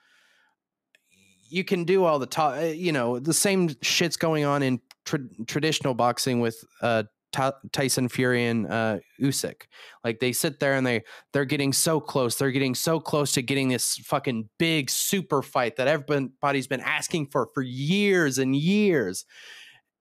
you 1.49 1.65
can 1.65 1.85
do 1.85 2.05
all 2.05 2.19
the 2.19 2.27
talk, 2.27 2.61
you 2.75 2.93
know, 2.93 3.19
the 3.19 3.35
same 3.35 3.71
shit's 3.83 4.17
going 4.17 4.45
on 4.45 4.63
in 4.63 4.81
tra- 5.05 5.19
traditional 5.47 5.95
boxing 5.95 6.41
with 6.41 6.63
uh 6.83 7.05
Tyson 7.33 8.09
Fury 8.09 8.47
and 8.47 8.67
uh, 8.67 8.99
Usyk. 9.21 9.63
Like 10.05 10.21
they 10.21 10.33
sit 10.33 10.61
there 10.61 10.75
and 10.75 10.87
they 10.87 11.03
they're 11.33 11.45
getting 11.45 11.73
so 11.73 12.01
close. 12.01 12.37
They're 12.37 12.51
getting 12.51 12.75
so 12.75 13.01
close 13.01 13.33
to 13.33 13.43
getting 13.43 13.69
this 13.69 13.97
fucking 13.99 14.49
big 14.59 14.91
super 14.91 15.43
fight 15.43 15.77
that 15.77 15.89
everybody's 15.89 16.67
been 16.67 16.81
asking 16.81 17.27
for 17.27 17.49
for 17.55 17.63
years 17.63 18.39
and 18.39 18.57
years. 18.57 19.25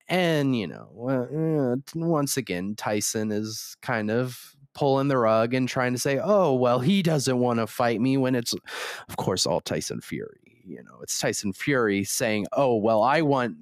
And 0.09 0.55
you 0.55 0.67
know, 0.67 1.79
once 1.93 2.35
again, 2.35 2.75
Tyson 2.75 3.31
is 3.31 3.77
kind 3.83 4.09
of 4.09 4.55
pulling 4.73 5.07
the 5.07 5.17
rug 5.17 5.53
and 5.53 5.69
trying 5.69 5.93
to 5.93 5.99
say, 5.99 6.19
"Oh, 6.21 6.53
well, 6.55 6.79
he 6.79 7.03
doesn't 7.03 7.37
want 7.37 7.59
to 7.59 7.67
fight 7.67 8.01
me." 8.01 8.17
When 8.17 8.33
it's, 8.33 8.53
of 8.53 9.17
course, 9.17 9.45
all 9.45 9.61
Tyson 9.61 10.01
Fury. 10.01 10.63
You 10.65 10.83
know, 10.83 10.99
it's 11.03 11.19
Tyson 11.19 11.53
Fury 11.53 12.03
saying, 12.03 12.47
"Oh, 12.53 12.75
well, 12.75 13.03
I 13.03 13.21
want." 13.21 13.57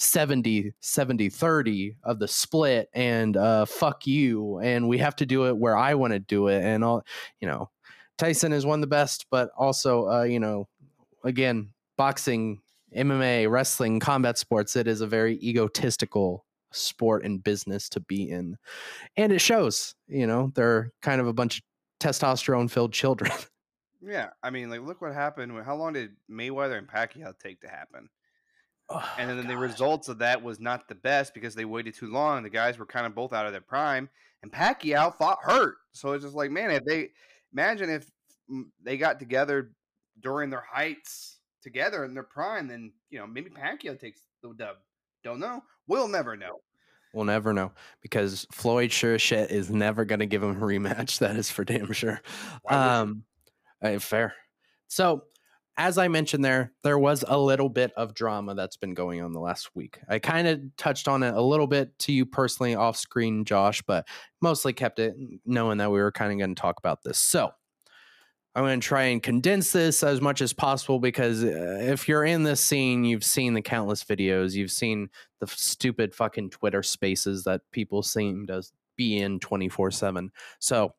70 0.00 0.72
70 0.78 1.28
30 1.28 1.96
of 2.04 2.20
the 2.20 2.28
split 2.28 2.88
and 2.94 3.36
uh 3.36 3.64
fuck 3.64 4.06
you 4.06 4.60
and 4.60 4.88
we 4.88 4.96
have 4.98 5.16
to 5.16 5.26
do 5.26 5.48
it 5.48 5.56
where 5.56 5.76
I 5.76 5.94
want 5.94 6.12
to 6.12 6.20
do 6.20 6.46
it 6.46 6.62
and 6.62 6.84
all 6.84 7.04
you 7.40 7.48
know 7.48 7.68
Tyson 8.16 8.52
is 8.52 8.64
one 8.64 8.78
of 8.78 8.80
the 8.82 8.86
best 8.86 9.26
but 9.28 9.50
also 9.58 10.08
uh 10.08 10.22
you 10.22 10.38
know 10.38 10.68
again 11.24 11.70
boxing 11.96 12.60
MMA 12.96 13.50
wrestling 13.50 14.00
combat 14.00 14.38
sports 14.38 14.76
it 14.76 14.86
is 14.86 15.00
a 15.00 15.06
very 15.06 15.36
egotistical 15.36 16.44
sport 16.72 17.24
and 17.24 17.42
business 17.42 17.88
to 17.88 18.00
be 18.00 18.30
in 18.30 18.56
and 19.16 19.32
it 19.32 19.40
shows 19.40 19.94
you 20.06 20.26
know 20.26 20.52
they're 20.54 20.92
kind 21.00 21.20
of 21.20 21.26
a 21.26 21.32
bunch 21.32 21.58
of 21.58 21.62
testosterone 21.98 22.70
filled 22.70 22.92
children 22.92 23.32
yeah 24.02 24.28
i 24.42 24.50
mean 24.50 24.68
like 24.68 24.82
look 24.82 25.00
what 25.00 25.14
happened 25.14 25.50
how 25.64 25.74
long 25.74 25.94
did 25.94 26.10
mayweather 26.30 26.76
and 26.76 26.86
pacquiao 26.86 27.32
take 27.38 27.58
to 27.60 27.68
happen 27.68 28.08
Oh, 28.90 29.14
and 29.18 29.28
then 29.28 29.36
God. 29.42 29.48
the 29.48 29.56
results 29.56 30.08
of 30.08 30.18
that 30.18 30.42
was 30.42 30.60
not 30.60 30.88
the 30.88 30.94
best 30.94 31.34
because 31.34 31.54
they 31.54 31.66
waited 31.66 31.94
too 31.94 32.10
long. 32.10 32.42
The 32.42 32.50
guys 32.50 32.78
were 32.78 32.86
kind 32.86 33.06
of 33.06 33.14
both 33.14 33.32
out 33.32 33.44
of 33.44 33.52
their 33.52 33.60
prime, 33.60 34.08
and 34.42 34.50
Pacquiao 34.50 35.14
fought 35.14 35.38
hurt. 35.42 35.76
So 35.92 36.12
it's 36.12 36.24
just 36.24 36.34
like, 36.34 36.50
man, 36.50 36.70
if 36.70 36.84
they 36.84 37.10
imagine 37.52 37.90
if 37.90 38.10
mm, 38.50 38.64
they 38.82 38.96
got 38.96 39.18
together 39.18 39.72
during 40.20 40.48
their 40.48 40.64
heights 40.66 41.37
together 41.68 42.04
in 42.04 42.14
their 42.14 42.22
prime, 42.22 42.68
then 42.68 42.92
you 43.10 43.18
know 43.18 43.26
maybe 43.26 43.50
Pacquiao 43.50 43.98
takes 43.98 44.22
the 44.42 44.54
dub. 44.56 44.76
Don't 45.22 45.40
know. 45.40 45.62
We'll 45.86 46.08
never 46.08 46.36
know. 46.36 46.60
We'll 47.14 47.24
never 47.24 47.52
know 47.52 47.72
because 48.02 48.46
Floyd 48.52 48.92
sure 48.92 49.18
shit 49.18 49.50
is 49.50 49.70
never 49.70 50.04
going 50.04 50.20
to 50.20 50.26
give 50.26 50.42
him 50.42 50.62
a 50.62 50.66
rematch. 50.66 51.18
That 51.18 51.36
is 51.36 51.50
for 51.50 51.64
damn 51.64 51.92
sure. 51.92 52.20
Um, 52.68 53.24
uh, 53.82 53.98
fair. 53.98 54.34
So 54.88 55.24
as 55.78 55.96
I 55.96 56.08
mentioned 56.08 56.44
there, 56.44 56.72
there 56.82 56.98
was 56.98 57.24
a 57.26 57.38
little 57.38 57.68
bit 57.68 57.92
of 57.96 58.12
drama 58.12 58.54
that's 58.54 58.76
been 58.76 58.94
going 58.94 59.22
on 59.22 59.32
the 59.32 59.40
last 59.40 59.70
week. 59.76 60.00
I 60.08 60.18
kind 60.18 60.48
of 60.48 60.60
touched 60.76 61.06
on 61.06 61.22
it 61.22 61.34
a 61.34 61.40
little 61.40 61.68
bit 61.68 61.96
to 62.00 62.12
you 62.12 62.26
personally 62.26 62.74
off 62.74 62.96
screen, 62.96 63.44
Josh, 63.44 63.80
but 63.82 64.06
mostly 64.42 64.72
kept 64.72 64.98
it 64.98 65.14
knowing 65.46 65.78
that 65.78 65.92
we 65.92 66.00
were 66.00 66.10
kind 66.10 66.32
of 66.32 66.38
going 66.38 66.54
to 66.54 66.60
talk 66.60 66.78
about 66.78 67.04
this. 67.04 67.18
So 67.18 67.52
I'm 68.58 68.64
going 68.64 68.80
to 68.80 68.84
try 68.84 69.04
and 69.04 69.22
condense 69.22 69.70
this 69.70 70.02
as 70.02 70.20
much 70.20 70.42
as 70.42 70.52
possible 70.52 70.98
because 70.98 71.44
uh, 71.44 71.78
if 71.80 72.08
you're 72.08 72.24
in 72.24 72.42
this 72.42 72.60
scene, 72.60 73.04
you've 73.04 73.22
seen 73.22 73.54
the 73.54 73.62
countless 73.62 74.02
videos, 74.02 74.54
you've 74.54 74.72
seen 74.72 75.10
the 75.38 75.46
stupid 75.46 76.12
fucking 76.12 76.50
Twitter 76.50 76.82
spaces 76.82 77.44
that 77.44 77.60
people 77.70 78.02
seem 78.02 78.48
to 78.48 78.64
be 78.96 79.18
in 79.18 79.38
24 79.38 79.92
7. 79.92 80.32
So, 80.58 80.92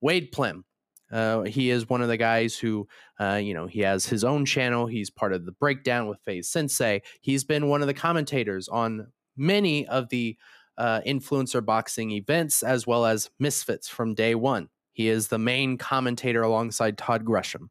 Wade 0.00 0.32
Plem, 0.32 0.64
uh, 1.12 1.42
he 1.42 1.70
is 1.70 1.88
one 1.88 2.02
of 2.02 2.08
the 2.08 2.16
guys 2.16 2.58
who, 2.58 2.88
uh, 3.20 3.40
you 3.40 3.54
know, 3.54 3.68
he 3.68 3.82
has 3.82 4.04
his 4.04 4.24
own 4.24 4.44
channel. 4.44 4.88
He's 4.88 5.10
part 5.10 5.32
of 5.32 5.46
the 5.46 5.52
breakdown 5.52 6.08
with 6.08 6.18
FaZe 6.24 6.50
Sensei. 6.50 7.00
He's 7.20 7.44
been 7.44 7.68
one 7.68 7.80
of 7.80 7.86
the 7.86 7.94
commentators 7.94 8.66
on 8.66 9.06
many 9.36 9.86
of 9.86 10.08
the 10.08 10.36
uh, 10.76 11.00
influencer 11.06 11.64
boxing 11.64 12.10
events, 12.10 12.64
as 12.64 12.88
well 12.88 13.06
as 13.06 13.30
Misfits 13.38 13.86
from 13.86 14.16
day 14.16 14.34
one. 14.34 14.68
He 14.94 15.08
is 15.08 15.28
the 15.28 15.38
main 15.38 15.76
commentator 15.76 16.42
alongside 16.42 16.96
Todd 16.96 17.24
Grisham. 17.24 17.68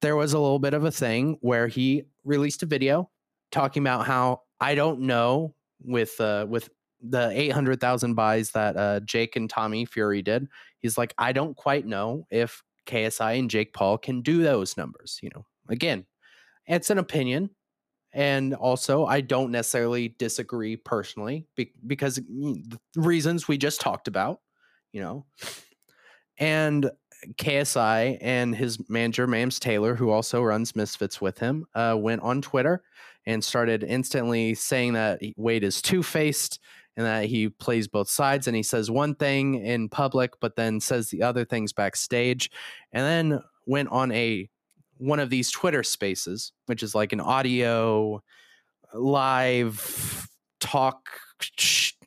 There 0.00 0.16
was 0.16 0.32
a 0.32 0.38
little 0.38 0.58
bit 0.58 0.74
of 0.74 0.84
a 0.84 0.90
thing 0.90 1.38
where 1.40 1.68
he 1.68 2.04
released 2.24 2.62
a 2.62 2.66
video 2.66 3.10
talking 3.52 3.82
about 3.82 4.06
how 4.06 4.42
I 4.60 4.74
don't 4.74 5.00
know 5.00 5.54
with 5.80 6.20
uh, 6.20 6.46
with 6.48 6.68
the 7.00 7.30
800,000 7.30 8.14
buys 8.14 8.50
that 8.52 8.76
uh, 8.76 9.00
Jake 9.00 9.36
and 9.36 9.48
Tommy 9.48 9.84
Fury 9.84 10.22
did. 10.22 10.48
He's 10.78 10.96
like, 10.96 11.14
I 11.18 11.32
don't 11.32 11.54
quite 11.54 11.86
know 11.86 12.26
if 12.30 12.62
KSI 12.86 13.38
and 13.38 13.50
Jake 13.50 13.74
Paul 13.74 13.98
can 13.98 14.22
do 14.22 14.42
those 14.42 14.76
numbers. 14.76 15.18
You 15.22 15.30
know, 15.34 15.44
again, 15.68 16.06
it's 16.66 16.90
an 16.90 16.98
opinion. 16.98 17.50
And 18.12 18.54
also, 18.54 19.06
I 19.06 19.20
don't 19.20 19.50
necessarily 19.50 20.14
disagree 20.18 20.76
personally 20.76 21.48
be- 21.56 21.72
because 21.84 22.16
the 22.16 22.78
reasons 22.94 23.48
we 23.48 23.58
just 23.58 23.80
talked 23.80 24.08
about, 24.08 24.40
you 24.92 25.00
know. 25.00 25.26
And 26.38 26.90
KSI 27.34 28.18
and 28.20 28.54
his 28.54 28.78
manager, 28.88 29.26
Mams 29.26 29.58
Taylor, 29.58 29.94
who 29.94 30.10
also 30.10 30.42
runs 30.42 30.76
Misfits 30.76 31.20
with 31.20 31.38
him, 31.38 31.66
uh, 31.74 31.96
went 31.98 32.22
on 32.22 32.42
Twitter 32.42 32.82
and 33.26 33.42
started 33.42 33.82
instantly 33.82 34.54
saying 34.54 34.92
that 34.94 35.20
Wade 35.36 35.64
is 35.64 35.80
two 35.80 36.02
faced 36.02 36.60
and 36.96 37.06
that 37.06 37.24
he 37.24 37.48
plays 37.48 37.88
both 37.88 38.08
sides 38.08 38.46
and 38.46 38.56
he 38.56 38.62
says 38.62 38.90
one 38.90 39.14
thing 39.14 39.54
in 39.54 39.88
public 39.88 40.32
but 40.40 40.54
then 40.56 40.78
says 40.80 41.08
the 41.08 41.22
other 41.22 41.44
things 41.44 41.72
backstage 41.72 42.50
and 42.92 43.04
then 43.04 43.40
went 43.66 43.88
on 43.88 44.12
a 44.12 44.48
one 44.98 45.18
of 45.18 45.28
these 45.28 45.50
twitter 45.50 45.82
spaces 45.82 46.52
which 46.66 46.84
is 46.84 46.94
like 46.94 47.12
an 47.12 47.20
audio 47.20 48.22
live 48.92 50.28
talk 50.60 51.08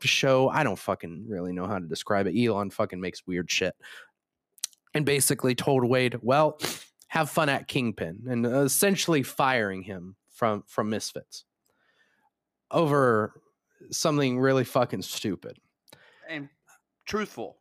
show. 0.03 0.49
I 0.49 0.63
don't 0.63 0.79
fucking 0.79 1.25
really 1.27 1.53
know 1.53 1.67
how 1.67 1.79
to 1.79 1.85
describe 1.85 2.27
it. 2.27 2.39
Elon 2.39 2.69
fucking 2.69 2.99
makes 2.99 3.25
weird 3.27 3.49
shit 3.51 3.75
and 4.97 5.05
basically 5.05 5.55
told 5.55 5.85
wade 5.85 6.17
well 6.21 6.59
have 7.07 7.29
fun 7.29 7.47
at 7.47 7.67
kingpin 7.69 8.23
and 8.27 8.45
essentially 8.45 9.23
firing 9.23 9.83
him 9.83 10.17
from 10.29 10.63
from 10.67 10.89
misfits 10.89 11.45
over 12.71 13.41
something 13.91 14.39
really 14.39 14.65
fucking 14.65 15.01
stupid 15.01 15.57
and 16.27 16.49
truthful. 17.05 17.57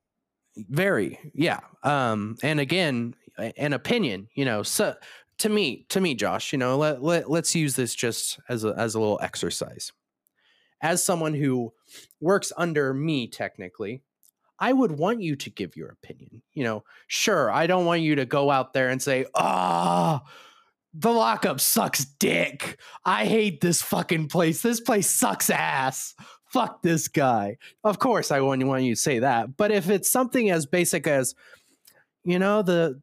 Very, 0.57 1.19
yeah. 1.35 1.61
Um, 1.83 2.37
and 2.43 2.59
again, 2.59 3.15
an 3.39 3.73
opinion, 3.73 4.29
you 4.35 4.45
know, 4.45 4.63
so 4.63 4.95
to 5.39 5.49
me, 5.49 5.85
to 5.91 6.01
me, 6.01 6.15
Josh, 6.15 6.53
you 6.53 6.59
know, 6.59 6.79
let, 6.79 7.03
let 7.03 7.31
let's 7.31 7.55
use 7.55 7.77
this 7.77 7.95
just 7.95 8.41
as 8.49 8.65
a 8.65 8.75
as 8.77 8.95
a 8.95 8.99
little 8.99 9.21
exercise. 9.23 9.93
As 10.83 11.05
someone 11.05 11.35
who 11.35 11.73
works 12.21 12.53
under 12.57 12.95
me 12.95 13.29
technically, 13.29 14.03
I 14.59 14.73
would 14.73 14.93
want 14.93 15.21
you 15.21 15.37
to 15.37 15.51
give 15.51 15.77
your 15.77 15.89
opinion. 15.91 16.43
You 16.55 16.65
know, 16.65 16.85
sure, 17.09 17.51
I 17.51 17.67
don't 17.67 17.85
want 17.85 18.03
you 18.03 18.17
to 18.17 18.25
go 18.25 18.51
out 18.51 18.73
there 18.73 18.89
and 18.89 19.03
say, 19.03 19.27
"Ah, 19.35 20.23
oh, 20.25 20.29
the 20.99 21.11
lockup 21.11 21.61
sucks 21.61 22.05
dick. 22.05 22.79
I 23.05 23.27
hate 23.27 23.61
this 23.61 23.83
fucking 23.83 24.29
place. 24.29 24.63
This 24.63 24.81
place 24.81 25.11
sucks 25.11 25.51
ass. 25.51 26.15
Fuck 26.47 26.83
this 26.83 27.09
guy. 27.09 27.59
Of 27.85 27.99
course, 27.99 28.31
I 28.31 28.41
wouldn't 28.41 28.67
want 28.69 28.85
you 28.85 28.95
to 28.95 29.01
say 29.01 29.19
that. 29.19 29.57
But 29.57 29.73
if 29.73 29.91
it's 29.91 30.11
something 30.11 30.51
as 30.51 30.65
basic 30.65 31.07
as, 31.07 31.35
you 32.25 32.39
know, 32.39 32.63
the 32.63 33.01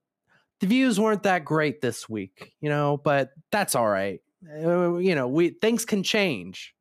the 0.59 0.67
views 0.67 0.99
weren't 0.99 1.23
that 1.23 1.45
great 1.45 1.81
this 1.81 2.07
week, 2.09 2.53
you 2.61 2.69
know, 2.69 2.97
but 2.97 3.31
that's 3.51 3.75
all 3.75 3.87
right. 3.87 4.21
Uh, 4.49 4.95
you 4.95 5.13
know, 5.13 5.27
we 5.27 5.49
things 5.49 5.85
can 5.85 6.03
change. 6.03 6.73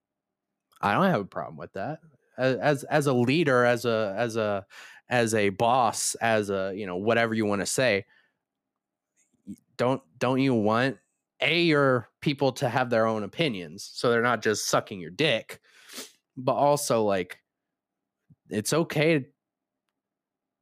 I 0.80 0.94
don't 0.94 1.10
have 1.10 1.20
a 1.20 1.26
problem 1.26 1.56
with 1.56 1.72
that. 1.74 1.98
As 2.38 2.84
as 2.84 3.06
a 3.06 3.12
leader, 3.12 3.64
as 3.64 3.84
a 3.84 4.14
as 4.16 4.36
a 4.36 4.66
as 5.08 5.34
a 5.34 5.50
boss, 5.50 6.14
as 6.16 6.50
a 6.50 6.72
you 6.74 6.86
know 6.86 6.96
whatever 6.96 7.34
you 7.34 7.46
want 7.46 7.60
to 7.60 7.66
say. 7.66 8.04
Don't 9.76 10.02
don't 10.18 10.40
you 10.40 10.54
want 10.54 10.98
a 11.42 11.62
your 11.62 12.08
people 12.20 12.52
to 12.52 12.68
have 12.68 12.88
their 12.88 13.06
own 13.06 13.24
opinions 13.24 13.90
so 13.92 14.10
they're 14.10 14.22
not 14.22 14.42
just 14.42 14.68
sucking 14.68 15.00
your 15.00 15.10
dick 15.10 15.60
but 16.36 16.54
also 16.54 17.02
like 17.02 17.38
it's 18.48 18.72
okay 18.72 19.26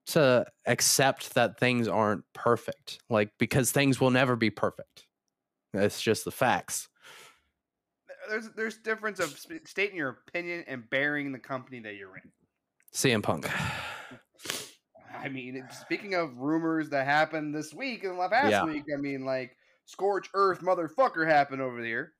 to 0.06 0.44
accept 0.66 1.34
that 1.34 1.60
things 1.60 1.86
aren't 1.86 2.24
perfect 2.32 2.98
like 3.08 3.30
because 3.38 3.70
things 3.70 4.00
will 4.00 4.10
never 4.10 4.34
be 4.34 4.50
perfect 4.50 5.04
it's 5.74 6.00
just 6.00 6.24
the 6.24 6.32
facts 6.32 6.88
there's 8.30 8.48
there's 8.56 8.78
difference 8.78 9.18
of 9.18 9.38
stating 9.64 9.96
your 9.96 10.20
opinion 10.26 10.64
and 10.66 10.88
bearing 10.88 11.32
the 11.32 11.38
company 11.38 11.80
that 11.80 11.96
you're 11.96 12.16
in 12.16 12.30
CM 12.94 13.22
Punk 13.22 13.46
I 15.22 15.28
mean, 15.28 15.62
speaking 15.70 16.14
of 16.14 16.38
rumors 16.38 16.88
that 16.90 17.06
happened 17.06 17.54
this 17.54 17.74
week 17.74 18.04
and 18.04 18.16
last 18.16 18.50
yeah. 18.50 18.64
week, 18.64 18.84
I 18.96 19.00
mean, 19.00 19.24
like 19.24 19.56
scorch 19.84 20.30
earth 20.34 20.60
motherfucker 20.60 21.26
happened 21.26 21.60
over 21.60 21.82
there. 21.82 22.12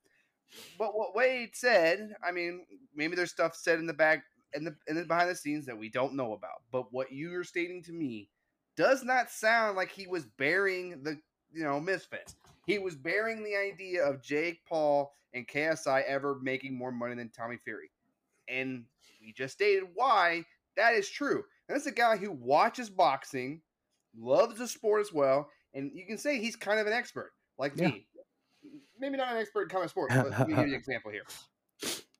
but 0.77 0.95
what 0.95 1.15
Wade 1.15 1.51
said, 1.53 2.13
I 2.23 2.31
mean, 2.31 2.65
maybe 2.95 3.15
there's 3.15 3.31
stuff 3.31 3.55
said 3.55 3.79
in 3.79 3.87
the 3.87 3.93
back 3.93 4.23
in 4.53 4.65
the 4.65 4.75
in 4.87 4.95
the 4.95 5.05
behind 5.05 5.29
the 5.29 5.35
scenes 5.35 5.65
that 5.65 5.77
we 5.77 5.89
don't 5.89 6.15
know 6.15 6.33
about. 6.33 6.61
But 6.71 6.91
what 6.91 7.11
you're 7.11 7.43
stating 7.43 7.81
to 7.83 7.91
me 7.91 8.29
does 8.77 9.03
not 9.03 9.31
sound 9.31 9.77
like 9.77 9.91
he 9.91 10.07
was 10.07 10.25
burying 10.37 11.03
the 11.03 11.17
you 11.51 11.63
know 11.63 11.79
misfits. 11.79 12.35
He 12.71 12.79
was 12.79 12.95
bearing 12.95 13.43
the 13.43 13.55
idea 13.55 14.03
of 14.03 14.21
Jake 14.21 14.65
Paul 14.65 15.13
and 15.33 15.47
KSI 15.47 16.03
ever 16.05 16.39
making 16.41 16.77
more 16.77 16.91
money 16.91 17.15
than 17.15 17.29
Tommy 17.29 17.57
Fury. 17.63 17.91
And 18.47 18.85
we 19.21 19.33
just 19.33 19.53
stated 19.53 19.83
why 19.93 20.43
that 20.77 20.93
is 20.93 21.09
true. 21.09 21.43
And 21.67 21.75
that's 21.75 21.85
a 21.85 21.91
guy 21.91 22.17
who 22.17 22.31
watches 22.31 22.89
boxing, 22.89 23.61
loves 24.17 24.57
the 24.57 24.67
sport 24.67 25.01
as 25.01 25.13
well, 25.13 25.49
and 25.73 25.91
you 25.93 26.05
can 26.05 26.17
say 26.17 26.39
he's 26.39 26.55
kind 26.55 26.79
of 26.79 26.87
an 26.87 26.93
expert, 26.93 27.31
like 27.57 27.73
yeah. 27.75 27.89
me. 27.89 28.07
Maybe 28.99 29.17
not 29.17 29.33
an 29.33 29.37
expert 29.37 29.63
in 29.63 29.69
common 29.69 29.89
sports, 29.89 30.13
but 30.15 30.31
let 30.31 30.47
me 30.47 30.55
give 30.55 30.67
you 30.67 30.73
an 30.73 30.79
example 30.79 31.11
here. 31.11 31.23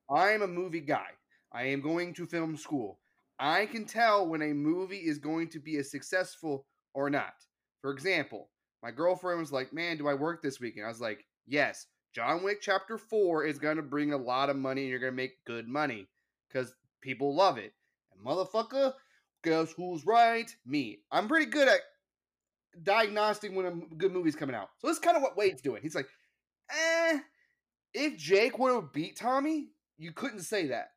I'm 0.09 0.41
a 0.41 0.47
movie 0.47 0.81
guy. 0.81 1.07
I 1.53 1.63
am 1.63 1.81
going 1.81 2.13
to 2.15 2.25
film 2.25 2.57
school. 2.57 2.99
I 3.39 3.65
can 3.65 3.85
tell 3.85 4.27
when 4.27 4.41
a 4.41 4.53
movie 4.53 4.97
is 4.97 5.17
going 5.17 5.49
to 5.49 5.59
be 5.59 5.77
a 5.77 5.83
successful 5.83 6.65
or 6.93 7.09
not. 7.09 7.33
For 7.81 7.91
example, 7.91 8.49
my 8.83 8.91
girlfriend 8.91 9.39
was 9.39 9.51
like, 9.51 9.73
"Man, 9.73 9.97
do 9.97 10.07
I 10.07 10.13
work 10.13 10.41
this 10.41 10.59
weekend?" 10.59 10.85
I 10.85 10.89
was 10.89 11.01
like, 11.01 11.25
"Yes." 11.45 11.87
John 12.13 12.43
Wick 12.43 12.59
Chapter 12.61 12.97
Four 12.97 13.45
is 13.45 13.57
going 13.57 13.77
to 13.77 13.81
bring 13.81 14.11
a 14.11 14.17
lot 14.17 14.49
of 14.49 14.57
money, 14.57 14.81
and 14.81 14.89
you're 14.89 14.99
going 14.99 15.13
to 15.13 15.17
make 15.17 15.45
good 15.45 15.67
money 15.67 16.09
because 16.47 16.73
people 17.01 17.33
love 17.33 17.57
it. 17.57 17.73
And 18.13 18.25
motherfucker, 18.25 18.93
guess 19.43 19.71
who's 19.71 20.05
right? 20.05 20.53
Me. 20.65 20.99
I'm 21.11 21.27
pretty 21.27 21.45
good 21.45 21.69
at 21.69 21.79
diagnosing 22.83 23.55
when 23.55 23.65
a 23.65 23.95
good 23.95 24.11
movie's 24.11 24.35
coming 24.35 24.55
out. 24.55 24.69
So 24.79 24.87
this 24.87 24.97
is 24.97 25.03
kind 25.03 25.15
of 25.15 25.23
what 25.23 25.37
Wade's 25.37 25.61
doing. 25.61 25.81
He's 25.81 25.95
like, 25.95 26.07
eh, 26.69 27.19
if 27.93 28.17
Jake 28.17 28.57
would 28.59 28.73
have 28.73 28.93
beat 28.93 29.17
Tommy, 29.17 29.69
you 29.97 30.11
couldn't 30.11 30.41
say 30.41 30.67
that. 30.67 30.89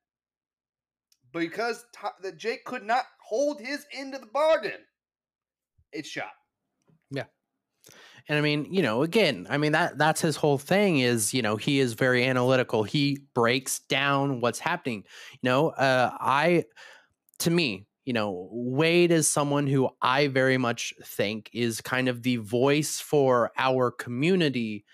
Because 1.33 1.85
that 2.23 2.37
Jake 2.37 2.65
could 2.65 2.85
not 2.85 3.05
hold 3.21 3.61
his 3.61 3.87
end 3.93 4.15
of 4.15 4.21
the 4.21 4.27
bargain, 4.29 4.81
it's 5.93 6.09
shot. 6.09 6.31
Yeah. 7.11 7.25
And 8.29 8.39
I 8.39 8.41
mean, 8.41 8.67
you 8.73 8.83
know, 8.83 9.03
again, 9.03 9.47
I 9.51 9.59
mean 9.59 9.73
that 9.73 9.99
that's 9.99 10.21
his 10.21 10.37
whole 10.37 10.59
thing 10.59 10.99
is, 11.01 11.35
you 11.35 11.43
know, 11.43 11.57
he 11.57 11.79
is 11.79 11.93
very 11.95 12.25
analytical. 12.25 12.83
He 12.83 13.19
breaks 13.35 13.81
down 13.81 14.41
what's 14.41 14.59
happening. 14.59 15.05
You 15.33 15.51
know, 15.51 15.69
uh 15.71 16.11
I 16.21 16.65
to 17.41 17.51
me, 17.51 17.87
you 18.05 18.13
know, 18.13 18.49
Wade 18.53 19.13
is 19.13 19.29
someone 19.31 19.67
who 19.67 19.91
I 20.03 20.29
very 20.29 20.59
much 20.59 20.95
think 21.05 21.51
is 21.53 21.81
kind 21.81 22.09
of 22.09 22.23
the 22.23 22.37
voice 22.37 23.01
for 23.01 23.53
our 23.59 23.91
community 23.91 24.85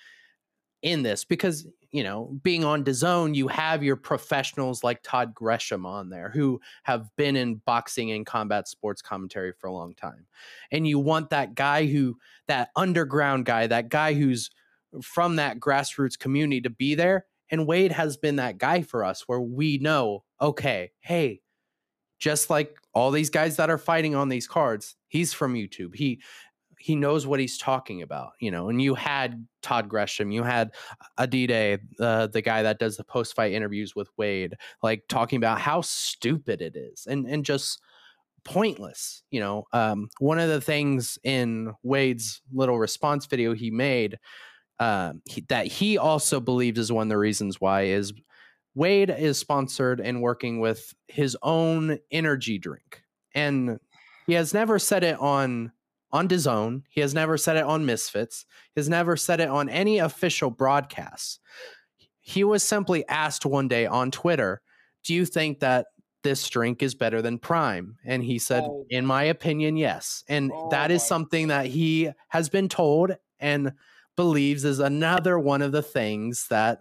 in 0.82 1.02
this 1.02 1.24
because 1.24 1.66
you 1.92 2.04
know, 2.04 2.38
being 2.42 2.64
on 2.64 2.84
DAZN, 2.84 3.34
you 3.34 3.48
have 3.48 3.82
your 3.82 3.96
professionals 3.96 4.84
like 4.84 5.02
Todd 5.02 5.34
Grisham 5.34 5.84
on 5.84 6.08
there 6.08 6.30
who 6.30 6.60
have 6.84 7.08
been 7.16 7.36
in 7.36 7.56
boxing 7.56 8.12
and 8.12 8.24
combat 8.24 8.68
sports 8.68 9.02
commentary 9.02 9.52
for 9.52 9.66
a 9.66 9.72
long 9.72 9.94
time. 9.94 10.26
And 10.70 10.86
you 10.86 10.98
want 10.98 11.30
that 11.30 11.54
guy 11.54 11.86
who, 11.86 12.16
that 12.46 12.70
underground 12.76 13.44
guy, 13.44 13.66
that 13.66 13.88
guy 13.88 14.14
who's 14.14 14.50
from 15.02 15.36
that 15.36 15.58
grassroots 15.58 16.18
community 16.18 16.60
to 16.60 16.70
be 16.70 16.94
there. 16.94 17.26
And 17.50 17.66
Wade 17.66 17.92
has 17.92 18.16
been 18.16 18.36
that 18.36 18.58
guy 18.58 18.82
for 18.82 19.04
us 19.04 19.22
where 19.26 19.40
we 19.40 19.78
know, 19.78 20.22
okay, 20.40 20.92
hey, 21.00 21.40
just 22.20 22.50
like 22.50 22.76
all 22.92 23.10
these 23.10 23.30
guys 23.30 23.56
that 23.56 23.70
are 23.70 23.78
fighting 23.78 24.14
on 24.14 24.28
these 24.28 24.46
cards, 24.46 24.94
he's 25.08 25.32
from 25.32 25.54
YouTube. 25.54 25.96
He 25.96 26.20
he 26.80 26.96
knows 26.96 27.26
what 27.26 27.40
he's 27.40 27.58
talking 27.58 28.00
about, 28.00 28.32
you 28.40 28.50
know. 28.50 28.70
And 28.70 28.80
you 28.80 28.94
had 28.94 29.46
Todd 29.60 29.88
Grisham, 29.90 30.32
you 30.32 30.42
had 30.42 30.72
Adide, 31.18 31.80
uh, 32.00 32.26
the 32.28 32.40
guy 32.40 32.62
that 32.62 32.78
does 32.78 32.96
the 32.96 33.04
post 33.04 33.36
fight 33.36 33.52
interviews 33.52 33.94
with 33.94 34.08
Wade, 34.16 34.56
like 34.82 35.04
talking 35.06 35.36
about 35.36 35.60
how 35.60 35.82
stupid 35.82 36.62
it 36.62 36.76
is 36.76 37.06
and 37.06 37.26
and 37.26 37.44
just 37.44 37.82
pointless. 38.44 39.22
You 39.30 39.40
know, 39.40 39.64
um, 39.74 40.08
one 40.20 40.38
of 40.38 40.48
the 40.48 40.62
things 40.62 41.18
in 41.22 41.74
Wade's 41.82 42.40
little 42.50 42.78
response 42.78 43.26
video 43.26 43.52
he 43.52 43.70
made 43.70 44.18
um, 44.78 45.20
he, 45.26 45.42
that 45.50 45.66
he 45.66 45.98
also 45.98 46.40
believes 46.40 46.78
is 46.78 46.90
one 46.90 47.08
of 47.08 47.10
the 47.10 47.18
reasons 47.18 47.60
why 47.60 47.82
is 47.82 48.14
Wade 48.74 49.10
is 49.10 49.38
sponsored 49.38 50.00
and 50.00 50.22
working 50.22 50.60
with 50.60 50.94
his 51.08 51.36
own 51.42 51.98
energy 52.10 52.56
drink, 52.56 53.02
and 53.34 53.78
he 54.26 54.32
has 54.32 54.54
never 54.54 54.78
said 54.78 55.04
it 55.04 55.18
on 55.20 55.72
on 56.12 56.28
DAZN. 56.28 56.82
He 56.88 57.00
has 57.00 57.14
never 57.14 57.36
said 57.36 57.56
it 57.56 57.64
on 57.64 57.86
Misfits. 57.86 58.44
He 58.74 58.80
has 58.80 58.88
never 58.88 59.16
said 59.16 59.40
it 59.40 59.48
on 59.48 59.68
any 59.68 59.98
official 59.98 60.50
broadcasts. 60.50 61.38
He 62.20 62.44
was 62.44 62.62
simply 62.62 63.06
asked 63.08 63.46
one 63.46 63.68
day 63.68 63.86
on 63.86 64.10
Twitter, 64.10 64.60
Do 65.04 65.14
you 65.14 65.24
think 65.24 65.60
that 65.60 65.86
this 66.22 66.48
drink 66.48 66.82
is 66.82 66.94
better 66.94 67.22
than 67.22 67.38
Prime? 67.38 67.96
And 68.04 68.22
he 68.22 68.38
said, 68.38 68.64
oh. 68.64 68.84
In 68.90 69.06
my 69.06 69.24
opinion, 69.24 69.76
yes. 69.76 70.24
And 70.28 70.52
oh 70.54 70.68
that 70.70 70.90
is 70.90 71.02
something 71.02 71.48
that 71.48 71.66
he 71.66 72.10
has 72.28 72.48
been 72.48 72.68
told 72.68 73.16
and 73.38 73.72
believes 74.16 74.64
is 74.64 74.80
another 74.80 75.38
one 75.38 75.62
of 75.62 75.72
the 75.72 75.82
things 75.82 76.46
that 76.50 76.78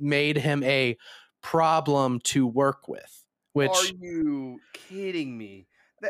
made 0.00 0.36
him 0.36 0.62
a 0.64 0.96
problem 1.40 2.20
to 2.20 2.46
work 2.46 2.88
with. 2.88 3.24
Which 3.52 3.70
are 3.70 3.94
you 4.00 4.58
kidding 4.72 5.36
me? 5.36 5.66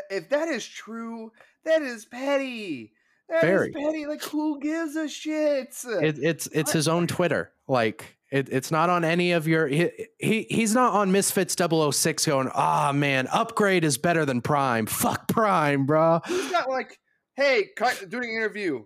If 0.09 0.29
that 0.29 0.47
is 0.47 0.65
true, 0.65 1.31
that 1.65 1.81
is 1.81 2.05
petty. 2.05 2.93
That 3.29 3.41
Very. 3.41 3.69
is 3.69 3.75
petty. 3.75 4.05
Like 4.05 4.23
who 4.23 4.59
gives 4.59 4.95
a 4.95 5.07
shit? 5.07 5.75
It, 5.85 6.19
it's 6.19 6.47
it's 6.47 6.71
his 6.71 6.87
own 6.87 7.07
Twitter. 7.07 7.51
Like 7.67 8.17
it, 8.31 8.49
it's 8.51 8.71
not 8.71 8.89
on 8.89 9.03
any 9.03 9.31
of 9.31 9.47
your. 9.47 9.67
He, 9.67 9.89
he 10.17 10.47
he's 10.49 10.73
not 10.73 10.93
on 10.93 11.11
Misfits 11.11 11.55
006 11.55 12.25
going. 12.25 12.49
Ah 12.53 12.89
oh, 12.89 12.93
man, 12.93 13.27
upgrade 13.31 13.83
is 13.83 13.97
better 13.97 14.25
than 14.25 14.41
Prime. 14.41 14.85
Fuck 14.87 15.27
Prime, 15.27 15.85
bro. 15.85 16.19
He's 16.27 16.51
not 16.51 16.69
like, 16.69 16.99
hey, 17.35 17.69
doing 18.09 18.31
an 18.31 18.35
interview. 18.35 18.85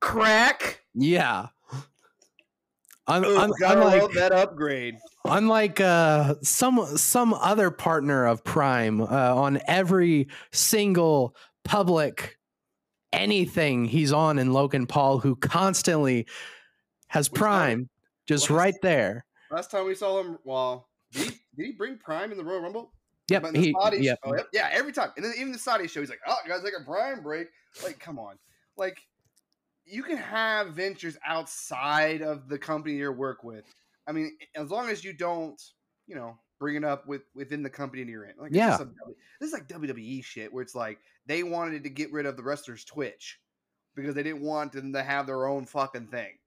Crack. 0.00 0.82
Yeah. 0.94 1.48
Un, 3.08 3.24
Ooh, 3.24 3.36
un, 3.36 3.52
unlike 3.60 4.12
that 4.12 4.32
upgrade. 4.32 4.96
Unlike 5.24 5.80
uh, 5.80 6.36
some 6.42 6.84
some 6.96 7.34
other 7.34 7.70
partner 7.70 8.26
of 8.26 8.44
Prime 8.44 9.00
uh, 9.00 9.06
on 9.06 9.60
every 9.66 10.28
single 10.52 11.34
public 11.64 12.38
anything 13.12 13.84
he's 13.84 14.12
on 14.12 14.38
in 14.38 14.52
Logan 14.52 14.86
Paul, 14.86 15.18
who 15.18 15.36
constantly 15.36 16.26
has 17.08 17.28
Prime 17.28 17.90
just 18.26 18.48
last, 18.48 18.58
right 18.58 18.74
there. 18.82 19.24
Last 19.50 19.70
time 19.70 19.86
we 19.86 19.94
saw 19.94 20.20
him, 20.20 20.38
well, 20.44 20.88
did 21.12 21.24
he, 21.24 21.30
did 21.56 21.66
he 21.66 21.72
bring 21.72 21.98
Prime 21.98 22.30
in 22.30 22.38
the 22.38 22.44
Royal 22.44 22.60
Rumble? 22.60 22.92
Yep. 23.28 23.54
He, 23.54 23.74
yep. 23.98 24.18
Oh, 24.24 24.34
yep. 24.34 24.48
Yeah, 24.52 24.68
every 24.72 24.92
time. 24.92 25.10
And 25.16 25.24
then 25.24 25.32
even 25.36 25.52
the 25.52 25.58
Saudi 25.58 25.88
show, 25.88 26.00
he's 26.00 26.08
like, 26.08 26.20
oh, 26.26 26.36
guys, 26.46 26.62
like 26.62 26.72
a 26.78 26.84
Prime 26.84 27.22
break. 27.22 27.48
Like, 27.84 27.98
come 27.98 28.18
on. 28.18 28.38
Like, 28.76 29.00
you 29.92 30.02
can 30.02 30.16
have 30.16 30.68
ventures 30.68 31.18
outside 31.26 32.22
of 32.22 32.48
the 32.48 32.58
company 32.58 32.94
you 32.94 33.12
work 33.12 33.44
with. 33.44 33.64
I 34.06 34.12
mean, 34.12 34.36
as 34.56 34.70
long 34.70 34.88
as 34.88 35.04
you 35.04 35.12
don't, 35.12 35.60
you 36.06 36.16
know, 36.16 36.38
bring 36.58 36.76
it 36.76 36.84
up 36.84 37.06
with 37.06 37.22
within 37.34 37.62
the 37.62 37.70
company 37.70 38.02
you're 38.04 38.24
in. 38.24 38.34
Like, 38.38 38.52
yeah, 38.54 38.70
this 38.70 38.80
is, 38.80 38.86
this 39.40 39.46
is 39.48 39.52
like 39.52 39.68
WWE 39.68 40.24
shit 40.24 40.52
where 40.52 40.62
it's 40.62 40.74
like 40.74 40.98
they 41.26 41.42
wanted 41.42 41.84
to 41.84 41.90
get 41.90 42.10
rid 42.10 42.24
of 42.24 42.36
the 42.38 42.42
wrestlers' 42.42 42.84
Twitch 42.84 43.38
because 43.94 44.14
they 44.14 44.22
didn't 44.22 44.40
want 44.40 44.72
them 44.72 44.94
to 44.94 45.02
have 45.02 45.26
their 45.26 45.46
own 45.46 45.66
fucking 45.66 46.06
thing. 46.06 46.38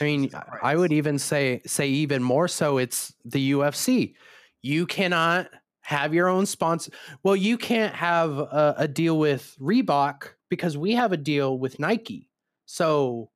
I 0.00 0.04
mean, 0.04 0.30
I 0.62 0.74
would 0.74 0.92
even 0.92 1.18
say 1.18 1.60
say 1.66 1.88
even 1.88 2.22
more 2.22 2.48
so. 2.48 2.78
It's 2.78 3.12
the 3.26 3.52
UFC. 3.52 4.14
You 4.62 4.86
cannot 4.86 5.50
have 5.82 6.14
your 6.14 6.28
own 6.28 6.46
sponsor. 6.46 6.92
Well, 7.22 7.36
you 7.36 7.58
can't 7.58 7.94
have 7.94 8.38
a, 8.38 8.74
a 8.78 8.88
deal 8.88 9.18
with 9.18 9.54
Reebok 9.60 10.28
because 10.48 10.78
we 10.78 10.92
have 10.92 11.12
a 11.12 11.18
deal 11.18 11.58
with 11.58 11.78
Nike. 11.78 12.29
So 12.70 13.30